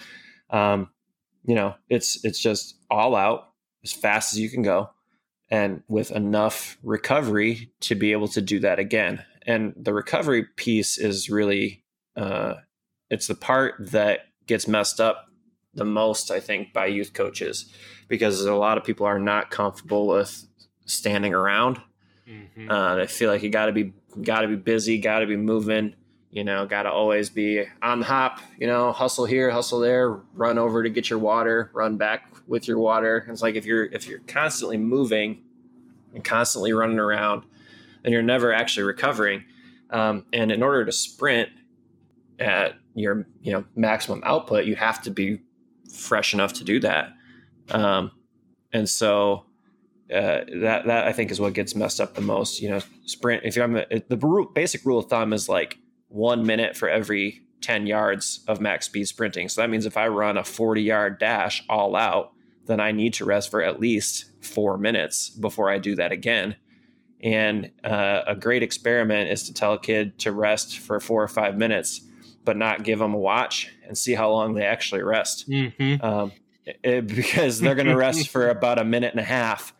[0.49, 0.89] Um,
[1.45, 3.49] you know it's it's just all out
[3.83, 4.89] as fast as you can go
[5.49, 9.23] and with enough recovery to be able to do that again.
[9.45, 11.83] And the recovery piece is really
[12.15, 12.55] uh,
[13.09, 15.27] it's the part that gets messed up
[15.73, 17.71] the most, I think, by youth coaches
[18.07, 20.45] because a lot of people are not comfortable with
[20.85, 21.81] standing around.
[22.27, 22.69] Mm-hmm.
[22.69, 25.37] Uh, they feel like you got to be got to be busy, got to be
[25.37, 25.95] moving.
[26.31, 28.39] You know, got to always be on the hop.
[28.57, 32.69] You know, hustle here, hustle there, run over to get your water, run back with
[32.69, 33.25] your water.
[33.29, 35.43] It's like if you're if you're constantly moving
[36.13, 37.43] and constantly running around,
[38.03, 39.43] then you're never actually recovering.
[39.89, 41.49] Um, and in order to sprint
[42.39, 45.41] at your you know maximum output, you have to be
[45.93, 47.13] fresh enough to do that.
[47.71, 48.11] Um,
[48.71, 49.45] and so
[50.09, 52.61] uh, that that I think is what gets messed up the most.
[52.61, 53.43] You know, sprint.
[53.43, 55.77] If I'm the basic rule of thumb is like
[56.11, 59.49] one minute for every 10 yards of max speed sprinting.
[59.49, 62.33] So that means if I run a 40 yard dash all out,
[62.65, 66.55] then I need to rest for at least four minutes before I do that again.
[67.23, 71.27] And uh, a great experiment is to tell a kid to rest for four or
[71.27, 72.01] five minutes,
[72.43, 75.47] but not give them a watch and see how long they actually rest.
[75.49, 76.03] Mm-hmm.
[76.03, 76.31] Um,
[76.83, 79.73] it, because they're going to rest for about a minute and a half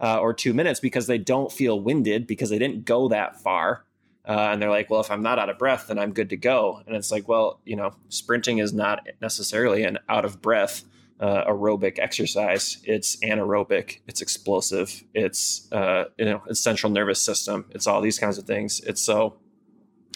[0.00, 3.84] uh, or two minutes because they don't feel winded because they didn't go that far.
[4.26, 6.36] Uh, and they're like, well, if I'm not out of breath, then I'm good to
[6.36, 6.82] go.
[6.86, 10.82] And it's like, well, you know, sprinting is not necessarily an out of breath
[11.20, 12.78] uh, aerobic exercise.
[12.84, 14.00] It's anaerobic.
[14.06, 15.02] It's explosive.
[15.14, 17.66] It's uh, you know it's central nervous system.
[17.70, 18.80] It's all these kinds of things.
[18.80, 19.36] It's so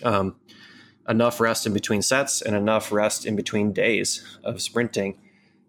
[0.03, 0.37] um,
[1.09, 5.19] enough rest in between sets and enough rest in between days of sprinting,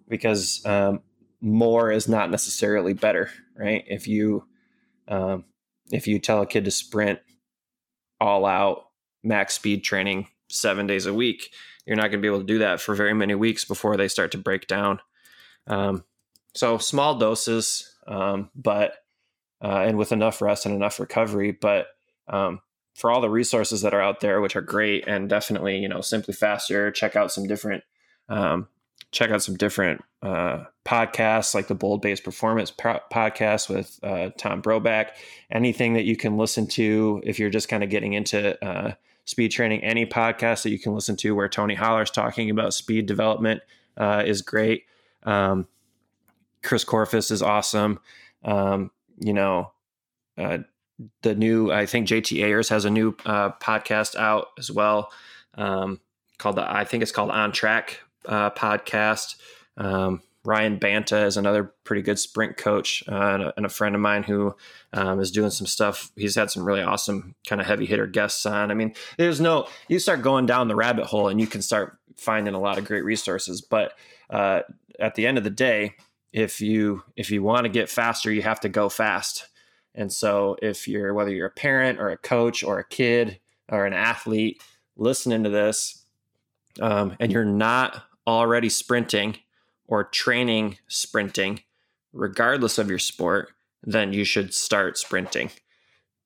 [0.10, 1.02] because um,
[1.39, 3.86] more is not necessarily better, right?
[3.88, 4.46] If you
[5.08, 5.46] um,
[5.92, 7.20] if you tell a kid to sprint
[8.22, 8.86] all out
[9.24, 11.51] max speed training seven days a week,
[11.86, 14.07] you're not going to be able to do that for very many weeks before they
[14.07, 14.99] start to break down.
[15.67, 16.03] Um,
[16.53, 18.95] so small doses, um, but
[19.63, 21.51] uh, and with enough rest and enough recovery.
[21.51, 21.88] But
[22.28, 22.61] um,
[22.95, 25.99] for all the resources that are out there, which are great and definitely you know
[25.99, 27.84] SimpliFaster, check out some different
[28.30, 28.67] um,
[29.12, 34.30] check out some different uh, podcasts like the Bold Base Performance po- podcast with uh,
[34.38, 35.09] Tom Broback.
[35.51, 38.93] Anything that you can listen to if you're just kind of getting into uh,
[39.26, 43.05] speed training, any podcast that you can listen to where Tony Holler's talking about speed
[43.05, 43.62] development
[43.97, 44.86] uh, is great.
[45.24, 45.68] Um,
[46.64, 47.99] Chris Korfist is awesome.
[48.43, 49.72] Um, you know,
[50.38, 50.59] uh,
[51.24, 55.12] the new I think JT Ayers has a new uh, podcast out as well
[55.55, 55.99] um,
[56.38, 59.36] called the I think it's called On Track uh, podcast.
[59.78, 63.93] Um, Ryan Banta is another pretty good sprint coach uh, and, a, and, a, friend
[63.93, 64.55] of mine who
[64.91, 66.11] um, is doing some stuff.
[66.15, 68.72] He's had some really awesome kind of heavy hitter guests on.
[68.72, 71.97] I mean, there's no you start going down the rabbit hole and you can start
[72.17, 73.61] finding a lot of great resources.
[73.61, 73.93] But
[74.32, 74.61] uh,
[74.99, 75.95] at the end of the day,
[76.34, 79.47] if you if you want to get faster, you have to go fast.
[79.93, 83.86] And so if you're whether you're a parent or a coach or a kid or
[83.86, 84.61] an athlete
[84.95, 86.05] listening to this,
[86.82, 89.38] um, and you're not already sprinting
[89.88, 91.61] or training sprinting,
[92.13, 93.51] regardless of your sport,
[93.84, 95.51] then you should start sprinting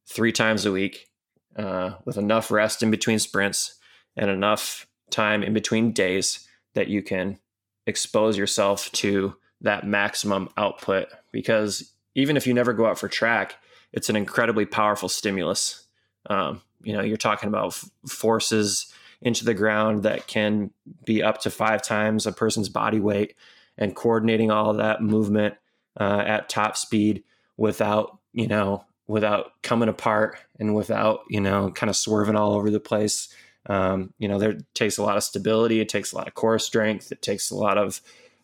[0.07, 1.07] three times a week
[1.55, 3.79] uh, with enough rest in between sprints
[4.15, 7.39] and enough time in between days that you can
[7.87, 11.07] expose yourself to that maximum output.
[11.31, 13.55] Because even if you never go out for track,
[13.93, 15.87] it's an incredibly powerful stimulus.
[16.29, 18.93] Um, you know, you're talking about f- forces
[19.26, 20.69] into the ground that can
[21.03, 23.36] be up to five times a person's body weight
[23.76, 25.55] and coordinating all of that movement
[25.99, 27.23] uh, at top speed
[27.57, 32.69] without, you know, without coming apart and without, you know, kind of swerving all over
[32.69, 33.28] the place.
[33.65, 35.80] Um, you know, there takes a lot of stability.
[35.80, 37.11] It takes a lot of core strength.
[37.11, 38.01] It takes a lot of,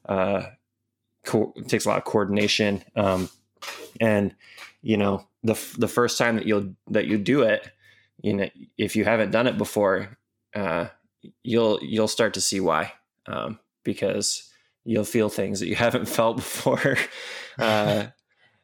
[0.09, 0.45] uh,
[1.23, 2.83] co- it takes a lot of coordination.
[2.95, 3.29] Um,
[3.99, 4.33] and,
[4.81, 7.69] you know, the, the first time that you'll, that you do it,
[8.23, 10.17] you know, if you haven't done it before,
[10.55, 10.87] uh,
[11.43, 12.93] you'll, you'll start to see why,
[13.27, 14.49] um, because
[14.83, 16.97] you'll feel things that you haven't felt before.
[17.59, 18.07] uh,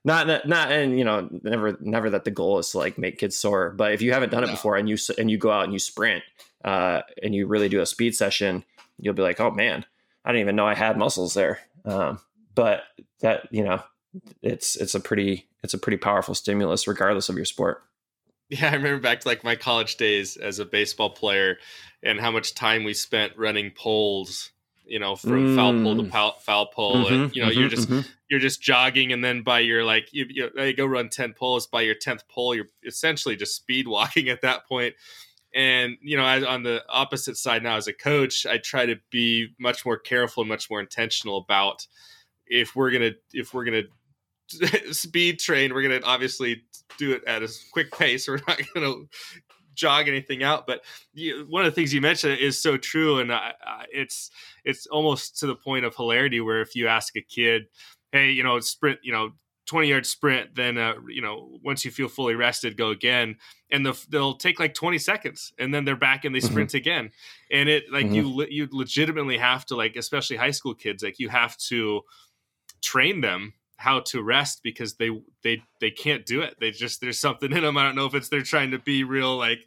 [0.07, 3.35] not not and you know never never that the goal is to like make kids
[3.35, 4.53] sore but if you haven't done it no.
[4.53, 6.23] before and you and you go out and you sprint
[6.63, 8.63] uh, and you really do a speed session
[8.97, 9.85] you'll be like oh man
[10.23, 12.19] i didn't even know i had muscles there um,
[12.55, 12.83] but
[13.19, 13.81] that you know
[14.41, 17.83] it's it's a pretty it's a pretty powerful stimulus regardless of your sport
[18.49, 21.57] yeah i remember back to like my college days as a baseball player
[22.03, 24.51] and how much time we spent running poles
[24.87, 25.55] you know, from mm.
[25.55, 28.07] foul pole to foul, foul pole, mm-hmm, and you know, mm-hmm, you're just mm-hmm.
[28.29, 31.67] you're just jogging, and then by your like you, you, you go run ten poles.
[31.67, 34.95] By your tenth pole, you're essentially just speed walking at that point.
[35.53, 38.95] And you know, as, on the opposite side now, as a coach, I try to
[39.11, 41.85] be much more careful and much more intentional about
[42.45, 43.83] if we're gonna if we're gonna
[44.91, 46.63] speed train, we're gonna obviously
[46.97, 48.27] do it at a quick pace.
[48.27, 48.93] We're not gonna
[49.77, 50.67] jog anything out.
[50.67, 50.83] But
[51.13, 53.51] you, one of the things you mentioned is so true, and uh,
[53.91, 54.31] it's
[54.65, 57.67] it's almost to the point of hilarity where if you ask a kid,
[58.11, 59.31] "Hey, you know, sprint, you know."
[59.67, 63.35] 20 yard sprint then uh, you know once you feel fully rested go again
[63.69, 66.47] and the, they'll take like 20 seconds and then they're back and they mm-hmm.
[66.47, 66.77] sprint mm-hmm.
[66.77, 67.09] again
[67.51, 68.15] and it like mm-hmm.
[68.15, 71.99] you you legitimately have to like especially high school kids like you have to
[72.81, 75.11] train them how to rest because they
[75.43, 76.55] they they can't do it.
[76.59, 77.77] They just there's something in them.
[77.77, 79.59] I don't know if it's they're trying to be real like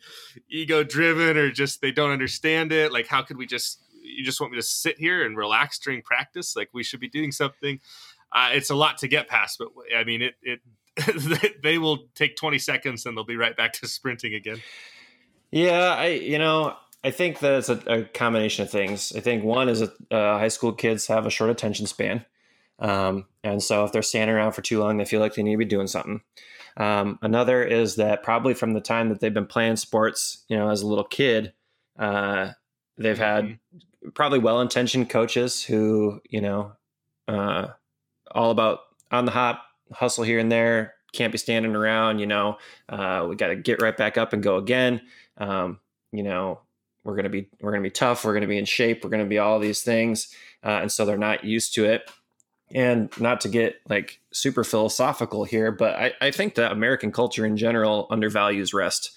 [0.50, 2.92] ego driven or just they don't understand it.
[2.92, 6.02] Like how could we just you just want me to sit here and relax during
[6.02, 6.56] practice?
[6.56, 7.80] Like we should be doing something.
[8.32, 10.60] Uh, it's a lot to get past, but I mean it it
[11.62, 14.60] they will take 20 seconds and they'll be right back to sprinting again.
[15.52, 19.12] Yeah, I you know I think that it's a, a combination of things.
[19.14, 22.24] I think one is that uh, high school kids have a short attention span.
[22.80, 25.52] Um, and so if they're standing around for too long, they feel like they need
[25.52, 26.22] to be doing something.
[26.76, 30.70] Um, another is that probably from the time that they've been playing sports, you know,
[30.70, 31.52] as a little kid,
[31.98, 32.50] uh,
[32.96, 34.08] they've had mm-hmm.
[34.10, 36.72] probably well-intentioned coaches who, you know,
[37.28, 37.68] uh,
[38.30, 39.62] all about on the hop,
[39.92, 42.20] hustle here and there, can't be standing around.
[42.20, 42.58] You know,
[42.88, 45.02] uh, we got to get right back up and go again.
[45.36, 45.80] Um,
[46.12, 46.60] you know,
[47.02, 48.24] we're gonna be we're gonna be tough.
[48.24, 49.02] We're gonna be in shape.
[49.02, 52.02] We're gonna be all these things, uh, and so they're not used to it
[52.72, 57.44] and not to get like super philosophical here, but I, I think that American culture
[57.44, 59.12] in general undervalues rest.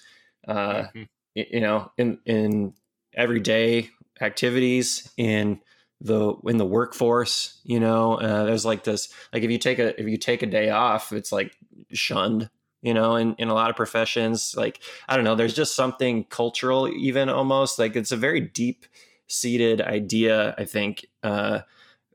[0.46, 1.02] Uh, mm-hmm.
[1.34, 2.74] You know, in in
[3.14, 3.90] everyday
[4.20, 5.60] activities, in
[6.00, 9.08] the in the workforce, you know, uh, there's like this.
[9.32, 11.56] Like if you take a if you take a day off, it's like
[11.92, 12.50] shunned.
[12.82, 14.78] You know, in, in a lot of professions, like
[15.08, 18.84] I don't know, there's just something cultural, even almost like it's a very deep
[19.26, 20.54] seated idea.
[20.58, 21.60] I think uh,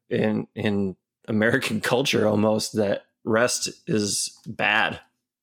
[0.09, 0.95] in in
[1.30, 4.99] American culture almost that rest is bad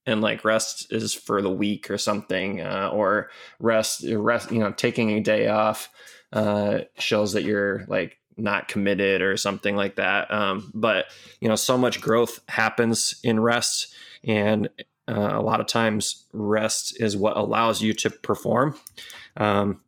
[0.06, 4.72] and like rest is for the weak or something uh, or rest rest you know
[4.72, 5.90] taking a day off
[6.32, 10.30] uh, shows that you're like not committed or something like that.
[10.30, 11.06] Um, but
[11.40, 14.68] you know so much growth happens in rest and
[15.08, 18.76] uh, a lot of times rest is what allows you to perform.
[19.36, 19.80] Um,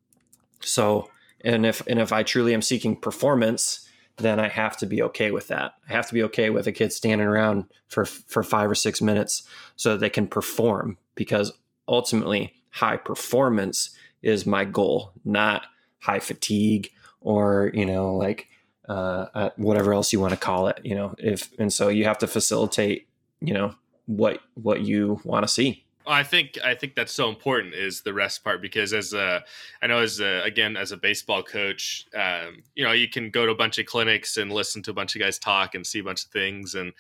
[0.61, 1.11] so
[1.42, 3.88] and if and if i truly am seeking performance
[4.18, 5.74] then I have to be okay with that.
[5.88, 9.00] I have to be okay with a kid standing around for for five or six
[9.00, 9.42] minutes
[9.76, 11.52] so that they can perform because
[11.86, 13.90] ultimately high performance
[14.22, 15.66] is my goal, not
[16.00, 16.90] high fatigue
[17.20, 18.48] or you know like
[18.88, 20.80] uh, uh, whatever else you want to call it.
[20.84, 23.08] You know if and so you have to facilitate
[23.40, 23.74] you know
[24.06, 28.14] what what you want to see I think I think that's so important is the
[28.14, 29.44] rest part because as a
[29.82, 33.44] I know as a, again as a baseball coach, um, you know you can go
[33.44, 35.98] to a bunch of clinics and listen to a bunch of guys talk and see
[35.98, 36.92] a bunch of things, and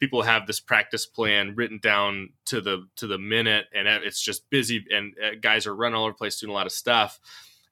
[0.00, 4.48] people have this practice plan written down to the to the minute, and it's just
[4.50, 7.20] busy, and uh, guys are running all over the place doing a lot of stuff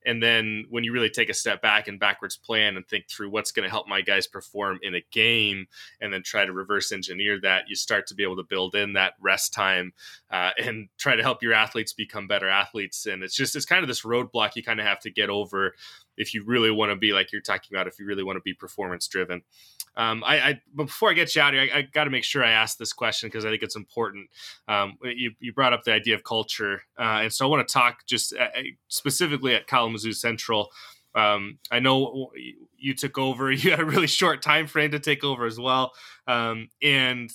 [0.05, 3.30] and then when you really take a step back and backwards plan and think through
[3.30, 5.66] what's going to help my guys perform in a game
[6.00, 8.94] and then try to reverse engineer that you start to be able to build in
[8.94, 9.92] that rest time
[10.30, 13.07] uh, and try to help your athletes become better athletes.
[13.07, 15.74] And it's just it's kind of this roadblock you kind of have to get over
[16.17, 18.43] if you really want to be like you're talking about if you really want to
[18.43, 19.43] be performance driven
[19.97, 22.25] um, I, I, but before I get you out here, I, I got to make
[22.25, 24.31] sure I ask this question because I think it's important.
[24.69, 27.73] Um, you, you brought up the idea of culture, uh, and so I want to
[27.73, 28.49] talk just uh,
[28.89, 30.71] specifically at Kalamazoo Central.
[31.15, 32.33] Um, I know
[32.79, 35.93] you took over; you had a really short time frame to take over as well,
[36.27, 37.31] um, and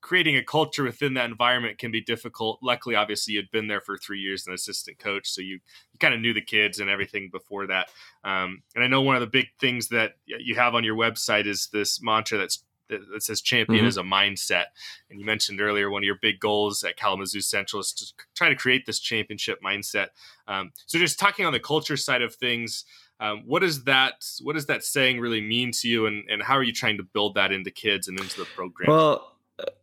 [0.00, 2.58] creating a culture within that environment can be difficult.
[2.62, 5.60] Luckily, obviously, you'd been there for three years as an assistant coach, so you
[5.92, 7.88] you kind of knew the kids and everything before that.
[8.24, 11.46] Um, and I know one of the big things that you have on your website
[11.46, 13.88] is this mantra that's that says champion mm-hmm.
[13.88, 14.66] is a mindset.
[15.10, 18.48] And you mentioned earlier one of your big goals at Kalamazoo Central is to try
[18.48, 20.08] to create this championship mindset.
[20.48, 22.84] Um, so just talking on the culture side of things.
[23.20, 26.54] Um, what does that what does that saying really mean to you and, and how
[26.54, 29.29] are you trying to build that into kids and into the program well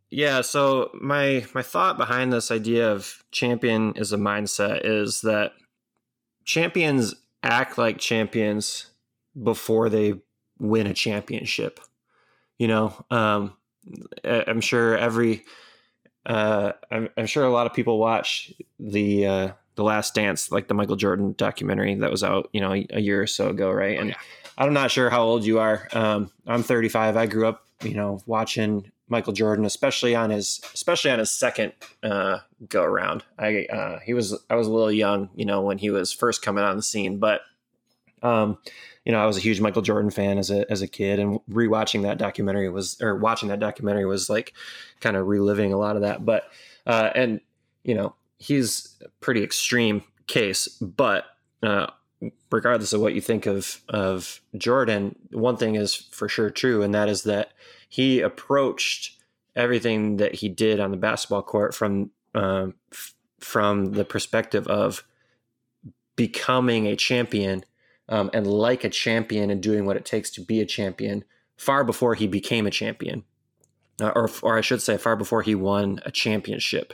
[0.10, 5.54] yeah, so my my thought behind this idea of champion is a mindset is that
[6.46, 8.88] champions act like champions
[9.42, 10.16] before they
[10.60, 11.80] win a championship.
[12.58, 13.54] You know, um,
[14.24, 15.44] I'm sure every
[16.26, 20.68] uh, I'm, I'm, sure a lot of people watch the uh, the Last Dance, like
[20.68, 23.72] the Michael Jordan documentary that was out, you know, a, a year or so ago,
[23.72, 23.98] right?
[23.98, 24.18] Oh, and yeah.
[24.58, 25.88] I'm not sure how old you are.
[25.94, 27.16] Um, I'm 35.
[27.16, 31.74] I grew up, you know, watching Michael Jordan, especially on his especially on his second
[32.04, 33.24] uh, go around.
[33.38, 36.42] I uh, he was I was a little young, you know, when he was first
[36.42, 37.42] coming on the scene, but
[38.22, 38.58] um,
[39.06, 41.40] you know, I was a huge Michael Jordan fan as a as a kid, and
[41.50, 44.54] rewatching that documentary was or watching that documentary was like
[45.00, 46.26] kind of reliving a lot of that.
[46.26, 46.44] But
[46.86, 47.40] uh, and
[47.84, 51.26] you know, he's a pretty extreme case, but
[51.64, 51.88] uh,
[52.52, 56.94] regardless of what you think of of Jordan, one thing is for sure true, and
[56.94, 57.52] that is that
[57.88, 59.18] he approached
[59.56, 65.04] everything that he did on the basketball court from um, f- from the perspective of
[66.16, 67.64] becoming a champion
[68.10, 71.24] um, and like a champion and doing what it takes to be a champion
[71.58, 73.24] far before he became a champion,
[74.00, 76.94] uh, or or I should say, far before he won a championship.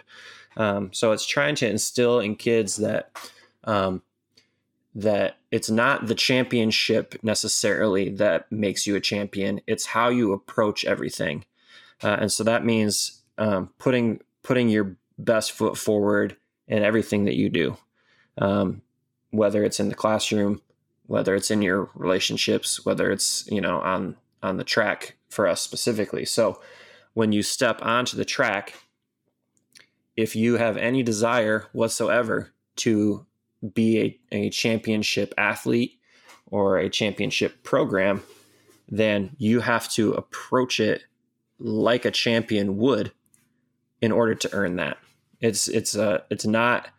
[0.55, 3.11] Um, so it's trying to instill in kids that
[3.63, 4.01] um,
[4.95, 9.61] that it's not the championship necessarily that makes you a champion.
[9.65, 11.45] It's how you approach everything,
[12.03, 16.35] uh, and so that means um, putting putting your best foot forward
[16.67, 17.77] in everything that you do,
[18.37, 18.81] um,
[19.31, 20.61] whether it's in the classroom,
[21.07, 25.61] whether it's in your relationships, whether it's you know on on the track for us
[25.61, 26.25] specifically.
[26.25, 26.61] So
[27.13, 28.73] when you step onto the track,
[30.15, 33.25] if you have any desire whatsoever to
[33.73, 35.99] be a, a championship athlete
[36.47, 38.21] or a championship program,
[38.89, 41.03] then you have to approach it
[41.59, 43.11] like a champion would
[44.01, 44.97] in order to earn that.
[45.39, 46.89] It's it's uh it's not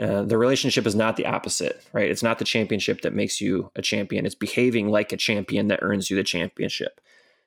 [0.00, 2.10] uh, the relationship is not the opposite, right?
[2.10, 4.26] It's not the championship that makes you a champion.
[4.26, 7.00] It's behaving like a champion that earns you the championship.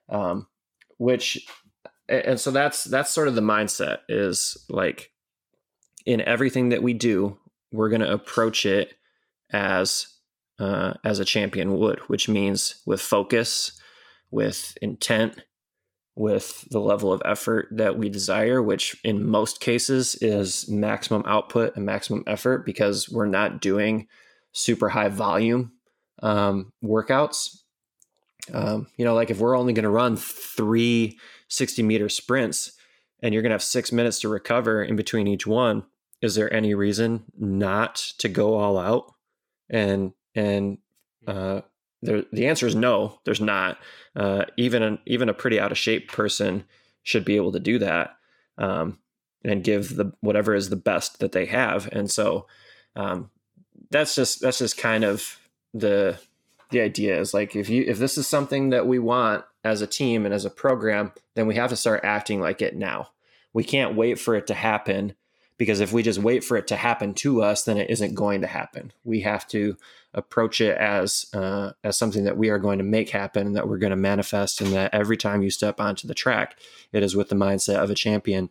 [0.08, 0.48] Um,
[0.98, 1.46] which
[2.08, 5.12] and so that's that's sort of the mindset is like
[6.06, 7.38] in everything that we do,
[7.72, 8.94] we're going to approach it
[9.52, 10.08] as
[10.60, 13.80] uh, as a champion would, which means with focus,
[14.32, 15.40] with intent,
[16.16, 21.76] with the level of effort that we desire, which in most cases is maximum output
[21.76, 24.08] and maximum effort because we're not doing
[24.52, 25.72] super high volume
[26.24, 27.58] um, workouts.
[28.52, 32.72] Um, you know, like if we're only going to run three 60 meter sprints
[33.22, 35.84] and you're going to have six minutes to recover in between each one,
[36.22, 39.14] is there any reason not to go all out?
[39.70, 40.78] And and
[41.26, 41.32] hmm.
[41.32, 41.62] uh,
[42.02, 43.20] there, the answer is no.
[43.26, 43.78] There's not.
[44.16, 46.64] Uh, even an, even a pretty out of shape person
[47.04, 48.18] should be able to do that
[48.58, 49.00] um,
[49.44, 51.88] and give the whatever is the best that they have.
[51.92, 52.48] And so
[52.96, 53.30] um,
[53.92, 55.40] that's just that's just kind of
[55.74, 56.20] the
[56.72, 59.88] the idea is like if you if this is something that we want as a
[59.88, 63.10] team and as a program, then we have to start acting like it now.
[63.54, 65.16] We can't wait for it to happen
[65.58, 68.42] because if we just wait for it to happen to us then it isn't going
[68.42, 69.76] to happen we have to
[70.14, 73.68] approach it as uh, as something that we are going to make happen and that
[73.68, 76.58] we're going to manifest and that every time you step onto the track
[76.92, 78.50] it is with the mindset of a champion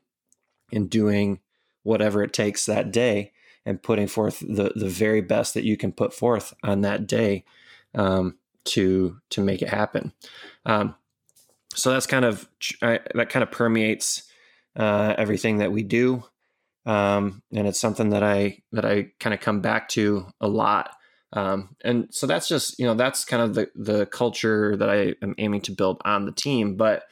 [0.71, 1.41] in doing
[1.83, 3.33] whatever it takes that day
[3.67, 7.45] and putting forth the the very best that you can put forth on that day
[7.95, 10.13] um, to to make it happen.
[10.65, 10.95] Um,
[11.75, 12.49] so that's kind of
[12.81, 14.23] that kind of permeates
[14.77, 16.25] uh, everything that we do,
[16.87, 20.91] um, and it's something that I that I kind of come back to a lot.
[21.33, 25.15] Um, and so that's just you know that's kind of the the culture that I
[25.21, 26.77] am aiming to build on the team.
[26.77, 27.03] But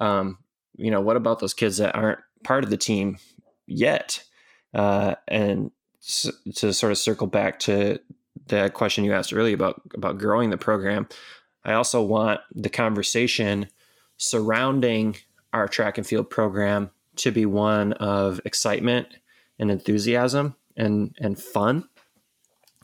[0.00, 0.38] um,
[0.76, 3.18] you know, what about those kids that aren't part of the team
[3.66, 4.24] yet?
[4.74, 5.70] Uh, and
[6.56, 7.98] to sort of circle back to
[8.46, 11.08] the question you asked earlier about about growing the program,
[11.64, 13.68] I also want the conversation
[14.16, 15.16] surrounding
[15.52, 16.90] our track and field program
[17.20, 19.08] to be one of excitement
[19.58, 21.88] and enthusiasm and and fun.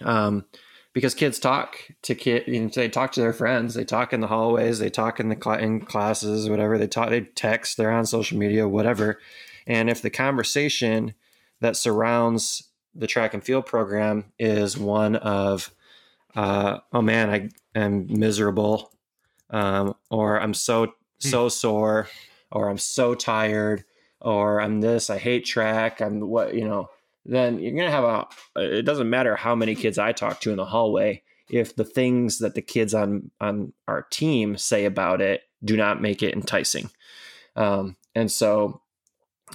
[0.03, 0.45] Um,
[0.93, 4.21] because kids talk to kid, you know, they talk to their friends, they talk in
[4.21, 7.93] the hallways, they talk in the cl- in classes, whatever they talk, they text, they're
[7.93, 9.21] on social media, whatever.
[9.67, 11.13] And if the conversation
[11.61, 15.71] that surrounds the track and field program is one of,
[16.35, 18.91] uh, oh man, I am miserable,
[19.51, 20.93] um, or I'm so hmm.
[21.19, 22.09] so sore,
[22.51, 23.85] or I'm so tired,
[24.21, 26.89] or I'm this, I hate track, I'm what you know.
[27.29, 28.27] Then you're gonna have a.
[28.79, 31.23] It doesn't matter how many kids I talk to in the hallway.
[31.49, 36.01] If the things that the kids on on our team say about it do not
[36.01, 36.91] make it enticing,
[37.57, 38.81] um, and so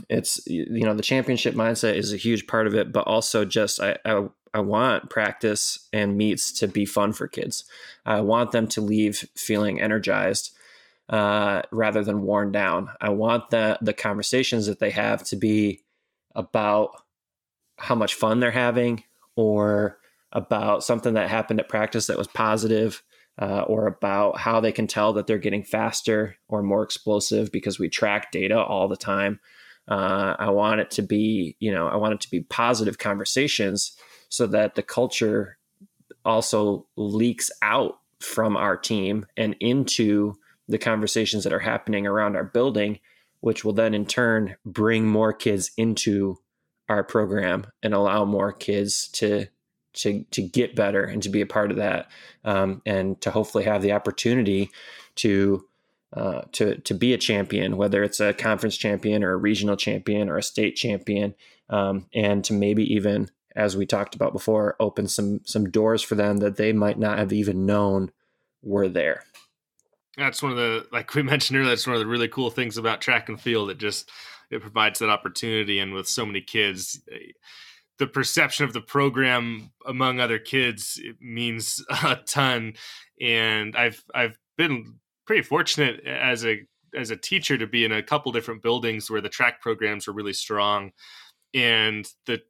[0.09, 3.81] it's you know the championship mindset is a huge part of it but also just
[3.81, 7.65] I, I, I want practice and meets to be fun for kids
[8.05, 10.55] i want them to leave feeling energized
[11.11, 12.89] uh, rather than worn down.
[12.99, 15.83] I want the the conversations that they have to be
[16.33, 16.91] about
[17.77, 19.03] how much fun they're having
[19.35, 19.99] or
[20.31, 23.03] about something that happened at practice that was positive
[23.39, 27.77] uh, or about how they can tell that they're getting faster or more explosive because
[27.77, 29.39] we track data all the time.
[29.89, 33.97] Uh, I want it to be, you know, I want it to be positive conversations
[34.29, 35.57] so that the culture
[36.23, 40.35] also leaks out from our team and into
[40.67, 42.99] the conversations that are happening around our building,
[43.39, 46.37] which will then in turn bring more kids into
[46.89, 49.47] our program and allow more kids to
[49.93, 52.09] to to get better and to be a part of that,
[52.45, 54.69] um, and to hopefully have the opportunity
[55.15, 55.65] to
[56.13, 60.29] uh, to to be a champion, whether it's a conference champion or a regional champion
[60.29, 61.33] or a state champion,
[61.69, 66.15] um, and to maybe even, as we talked about before, open some some doors for
[66.15, 68.11] them that they might not have even known
[68.61, 69.23] were there.
[70.17, 71.69] That's one of the like we mentioned earlier.
[71.69, 73.69] That's one of the really cool things about track and field.
[73.69, 74.09] It just
[74.49, 77.01] it provides that opportunity, and with so many kids.
[77.97, 82.73] The perception of the program among other kids means a ton,
[83.19, 86.65] and I've I've been pretty fortunate as a
[86.95, 90.13] as a teacher to be in a couple different buildings where the track programs are
[90.13, 90.91] really strong
[91.53, 92.41] and the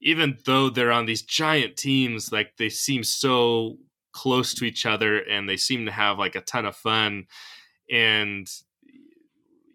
[0.00, 3.76] even though they're on these giant teams like they seem so
[4.12, 7.26] close to each other and they seem to have like a ton of fun
[7.90, 8.48] and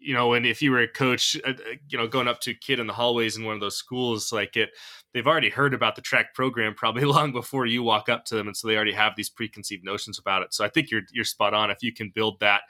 [0.00, 2.52] you know, and if you were a coach, uh, uh, you know, going up to
[2.52, 4.70] a kid in the hallways in one of those schools, like it,
[5.12, 8.46] they've already heard about the track program probably long before you walk up to them,
[8.46, 10.54] and so they already have these preconceived notions about it.
[10.54, 11.70] So I think you're you're spot on.
[11.70, 12.62] If you can build that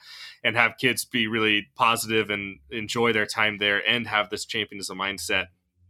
[0.43, 4.99] and have kids be really positive and enjoy their time there, and have this championism
[4.99, 5.47] mindset,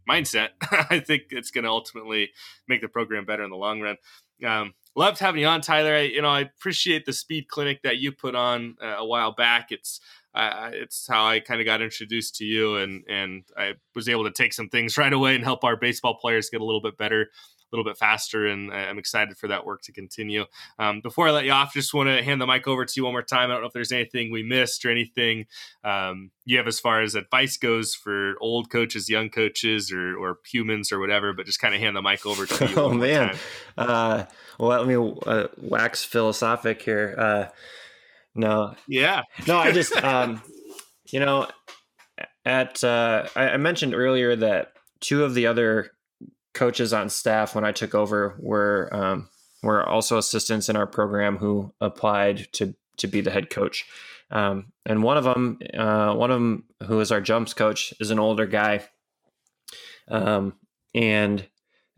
[0.09, 2.31] mindset, I think it's going to ultimately
[2.67, 3.97] make the program better in the long run.
[4.45, 5.93] Um, loved having you on, Tyler.
[5.93, 9.33] I, you know, I appreciate the speed clinic that you put on uh, a while
[9.33, 9.71] back.
[9.71, 9.99] It's
[10.35, 14.25] uh, it's how I kind of got introduced to you, and and I was able
[14.25, 16.97] to take some things right away and help our baseball players get a little bit
[16.97, 17.29] better,
[17.71, 20.45] little bit faster, and I'm excited for that work to continue.
[20.77, 23.03] Um, before I let you off, just want to hand the mic over to you
[23.03, 23.49] one more time.
[23.49, 25.45] I don't know if there's anything we missed or anything
[25.83, 30.37] um, you have as far as advice goes for old coaches, young coaches, or or
[30.45, 31.33] humans or whatever.
[31.33, 32.75] But just kind of hand the mic over to you.
[32.77, 33.37] oh man,
[33.77, 34.25] uh,
[34.59, 37.15] well let me uh, wax philosophic here.
[37.17, 37.45] Uh,
[38.35, 38.75] no.
[38.87, 39.23] Yeah.
[39.47, 40.41] no, I just, um,
[41.11, 41.47] you know,
[42.45, 45.91] at, uh, I, I mentioned earlier that two of the other
[46.53, 49.29] coaches on staff when I took over were, um,
[49.61, 53.85] were also assistants in our program who applied to, to be the head coach.
[54.31, 58.11] Um, and one of them, uh, one of them who is our jumps coach is
[58.11, 58.87] an older guy.
[60.07, 60.53] Um,
[60.93, 61.45] and,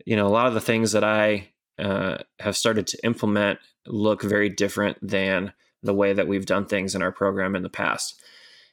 [0.04, 1.48] you know, a lot of the things that I,
[1.78, 5.52] uh, have started to implement look very different than
[5.82, 8.20] the way that we've done things in our program in the past.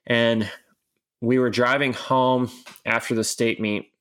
[0.06, 0.50] And
[1.22, 2.50] we were driving home
[2.86, 3.92] after the state meet,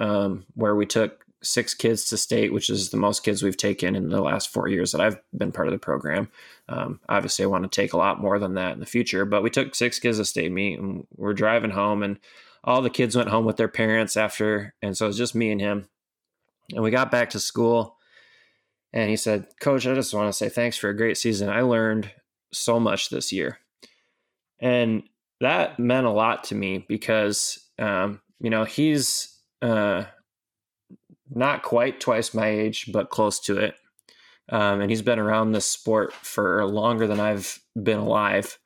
[0.00, 3.96] um, where we took six kids to state, which is the most kids we've taken
[3.96, 6.30] in the last four years that I've been part of the program.
[6.68, 9.42] Um, obviously, I want to take a lot more than that in the future, but
[9.42, 12.18] we took six kids to state meet, and we're driving home, and
[12.64, 15.50] all the kids went home with their parents after, and so it was just me
[15.50, 15.88] and him.
[16.72, 17.96] And we got back to school,
[18.92, 21.48] and he said, "Coach, I just want to say thanks for a great season.
[21.48, 22.10] I learned
[22.52, 23.58] so much this year,"
[24.60, 25.02] and
[25.40, 29.32] that meant a lot to me because um, you know he's
[29.62, 30.04] uh,
[31.30, 33.74] not quite twice my age, but close to it.
[34.50, 38.58] Um, and he's been around this sport for longer than I've been alive.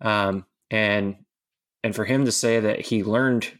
[0.00, 1.16] Um, and
[1.82, 3.52] and for him to say that he learned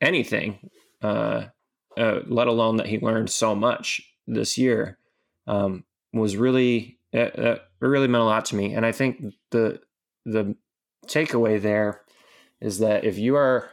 [0.00, 0.70] anything,
[1.02, 1.46] uh,
[1.96, 4.98] uh, let alone that he learned so much this year,
[5.46, 8.74] um, was really it really meant a lot to me.
[8.74, 9.80] And I think the
[10.24, 10.56] the
[11.06, 12.02] takeaway there
[12.60, 13.70] is that if you are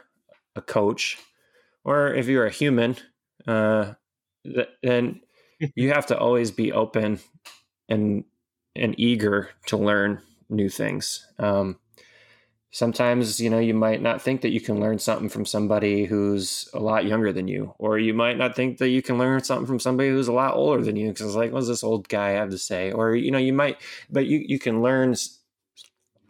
[0.54, 1.18] a coach
[1.86, 2.96] or if you're a human,
[3.46, 3.94] uh,
[4.82, 5.20] then
[5.74, 7.20] you have to always be open
[7.88, 8.24] and
[8.74, 11.24] and eager to learn new things.
[11.38, 11.78] Um,
[12.72, 16.68] sometimes you know you might not think that you can learn something from somebody who's
[16.74, 19.66] a lot younger than you or you might not think that you can learn something
[19.66, 22.30] from somebody who's a lot older than you because it's like what's this old guy
[22.30, 23.80] have to say or you know you might
[24.10, 25.14] but you you can learn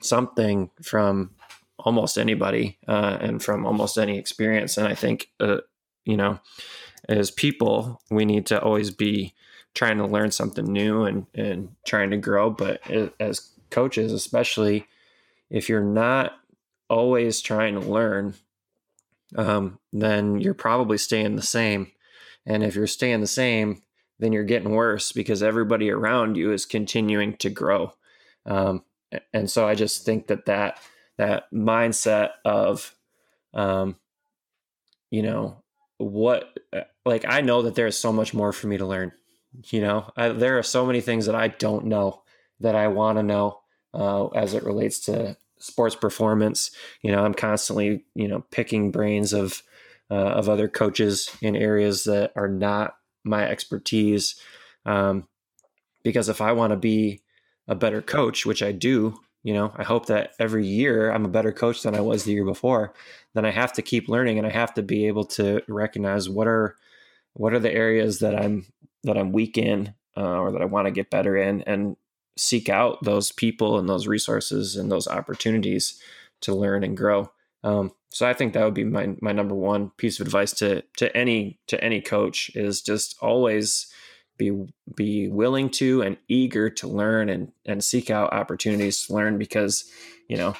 [0.00, 1.30] something from
[1.86, 5.58] almost anybody uh, and from almost any experience and i think uh,
[6.04, 6.38] you know
[7.08, 9.32] as people we need to always be
[9.74, 12.80] trying to learn something new and and trying to grow but
[13.18, 14.86] as coaches especially
[15.50, 16.32] if you're not
[16.88, 18.34] always trying to learn,
[19.36, 21.92] um, then you're probably staying the same.
[22.44, 23.82] And if you're staying the same,
[24.18, 27.92] then you're getting worse because everybody around you is continuing to grow.
[28.44, 28.84] Um,
[29.32, 30.78] and so I just think that that
[31.18, 32.94] that mindset of,
[33.54, 33.96] um,
[35.10, 35.62] you know,
[35.98, 36.58] what
[37.04, 39.12] like I know that there is so much more for me to learn.
[39.70, 42.22] You know, I, there are so many things that I don't know
[42.60, 43.60] that I want to know
[43.94, 46.70] uh, as it relates to sports performance.
[47.02, 49.62] You know, I'm constantly you know picking brains of
[50.10, 54.36] uh, of other coaches in areas that are not my expertise.
[54.84, 55.26] Um,
[56.02, 57.22] because if I want to be
[57.66, 61.28] a better coach, which I do, you know, I hope that every year I'm a
[61.28, 62.92] better coach than I was the year before.
[63.32, 66.48] Then I have to keep learning, and I have to be able to recognize what
[66.48, 66.74] are
[67.34, 68.66] what are the areas that I'm
[69.04, 71.96] that I'm weak in, uh, or that I want to get better in, and
[72.36, 76.02] seek out those people and those resources and those opportunities
[76.40, 77.30] to learn and grow.
[77.62, 80.82] Um, so I think that would be my my number one piece of advice to
[80.96, 83.86] to any to any coach is just always
[84.38, 89.38] be be willing to and eager to learn and and seek out opportunities to learn
[89.38, 89.90] because
[90.28, 90.54] you know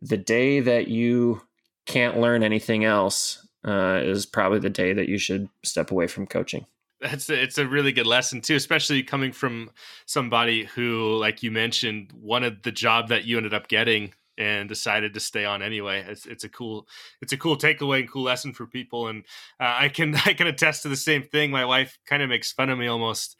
[0.00, 1.42] the day that you
[1.86, 6.26] can't learn anything else uh, is probably the day that you should step away from
[6.26, 6.66] coaching.
[7.00, 9.70] That's a, it's a really good lesson too especially coming from
[10.04, 15.12] somebody who like you mentioned wanted the job that you ended up getting and decided
[15.14, 16.04] to stay on anyway.
[16.08, 16.86] It's, it's a cool
[17.20, 19.24] it's a cool takeaway and cool lesson for people and
[19.60, 21.50] uh, i can i can attest to the same thing.
[21.50, 23.36] My wife kind of makes fun of me almost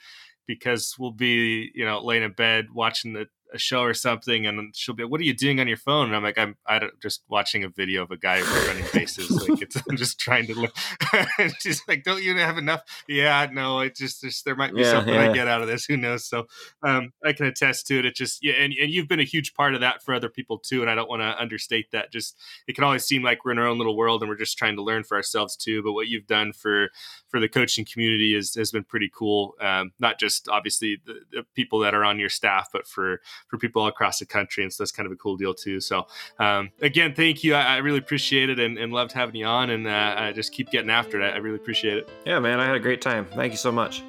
[0.47, 4.75] because we'll be you know laying in bed watching the a show or something, and
[4.75, 6.79] she'll be, like, "What are you doing on your phone?" And I'm like, "I'm I
[6.79, 9.31] don't, just watching a video of a guy running bases.
[9.49, 10.77] like it's I'm just trying to look."
[11.61, 14.91] she's like, "Don't you have enough?" Yeah, no, it just, just there might be yeah,
[14.91, 15.31] something yeah.
[15.31, 15.85] I get out of this.
[15.87, 16.25] Who knows?
[16.27, 16.47] So
[16.83, 18.07] um, I can attest to it.
[18.07, 20.59] It just yeah, and and you've been a huge part of that for other people
[20.59, 20.83] too.
[20.83, 22.12] And I don't want to understate that.
[22.12, 24.59] Just it can always seem like we're in our own little world and we're just
[24.59, 25.83] trying to learn for ourselves too.
[25.83, 26.89] But what you've done for
[27.29, 29.55] for the coaching community is, has been pretty cool.
[29.61, 33.59] Um, not just obviously the, the people that are on your staff, but for for
[33.59, 34.62] people all across the country.
[34.62, 35.81] And so that's kind of a cool deal too.
[35.81, 36.06] So
[36.39, 37.55] um, again, thank you.
[37.55, 39.70] I, I, really appreciate it and, and loved having you on.
[39.70, 41.35] And uh, I just keep getting after it.
[41.35, 42.09] I really appreciate it.
[42.24, 43.27] Yeah, man, I had a great time.
[43.27, 44.02] Thank you so much.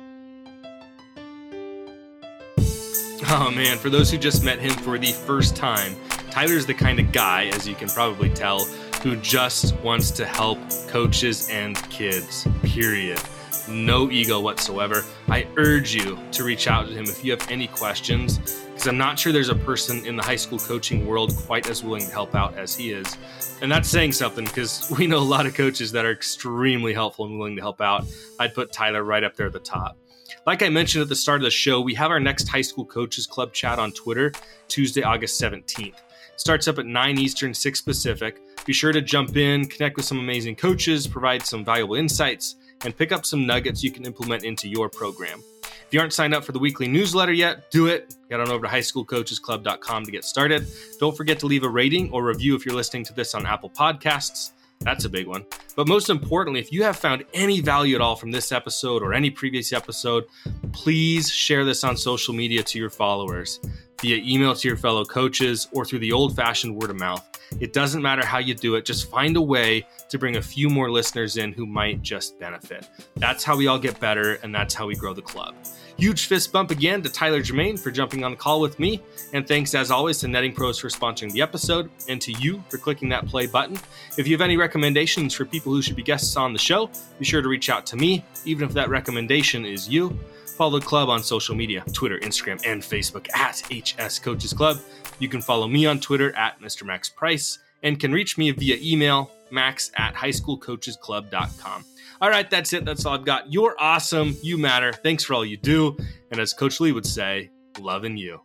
[3.32, 5.96] Oh man, for those who just met him for the first time,
[6.32, 8.66] Tyler's the kind of guy, as you can probably tell,
[9.04, 10.58] who just wants to help
[10.88, 13.20] coaches and kids, period
[13.68, 15.04] no ego whatsoever.
[15.28, 18.98] I urge you to reach out to him if you have any questions, because I'm
[18.98, 22.12] not sure there's a person in the high school coaching world quite as willing to
[22.12, 23.18] help out as he is.
[23.62, 27.26] And that's saying something because we know a lot of coaches that are extremely helpful
[27.26, 28.06] and willing to help out.
[28.40, 29.98] I'd put Tyler right up there at the top.
[30.46, 32.86] Like I mentioned at the start of the show, we have our next High School
[32.86, 34.32] Coaches Club chat on Twitter,
[34.68, 35.96] Tuesday, August 17th.
[36.38, 38.40] Starts up at 9 Eastern, 6 Pacific.
[38.66, 42.96] Be sure to jump in, connect with some amazing coaches, provide some valuable insights, and
[42.96, 45.44] pick up some nuggets you can implement into your program.
[45.64, 48.16] If you aren't signed up for the weekly newsletter yet, do it.
[48.30, 50.68] Get on over to highschoolcoachesclub.com to get started.
[51.00, 53.72] Don't forget to leave a rating or review if you're listening to this on Apple
[53.72, 54.52] Podcasts.
[54.82, 55.46] That's a big one.
[55.76, 59.14] But most importantly, if you have found any value at all from this episode or
[59.14, 60.26] any previous episode,
[60.72, 63.60] please share this on social media to your followers,
[64.02, 67.28] via email to your fellow coaches, or through the old fashioned word of mouth.
[67.60, 70.70] It doesn't matter how you do it, just find a way to bring a few
[70.70, 72.88] more listeners in who might just benefit.
[73.16, 75.56] That's how we all get better, and that's how we grow the club.
[76.00, 79.02] Huge fist bump again to Tyler Germain for jumping on the call with me.
[79.34, 82.78] And thanks as always to Netting Pros for sponsoring the episode and to you for
[82.78, 83.78] clicking that play button.
[84.18, 86.90] If you have any recommendations for people who should be guests on the show,
[87.20, 90.18] be sure to reach out to me, even if that recommendation is you.
[90.56, 94.78] Follow the club on social media Twitter, Instagram, and Facebook at HS Coaches Club.
[95.20, 96.86] You can follow me on Twitter at Mr.
[96.86, 101.84] Max Price and can reach me via email max at highschoolcoachesclub.com.
[102.22, 102.84] All right, that's it.
[102.84, 103.52] That's all I've got.
[103.52, 104.36] You're awesome.
[104.42, 104.92] You matter.
[104.92, 105.96] Thanks for all you do.
[106.32, 108.42] And as Coach Lee would say, loving you.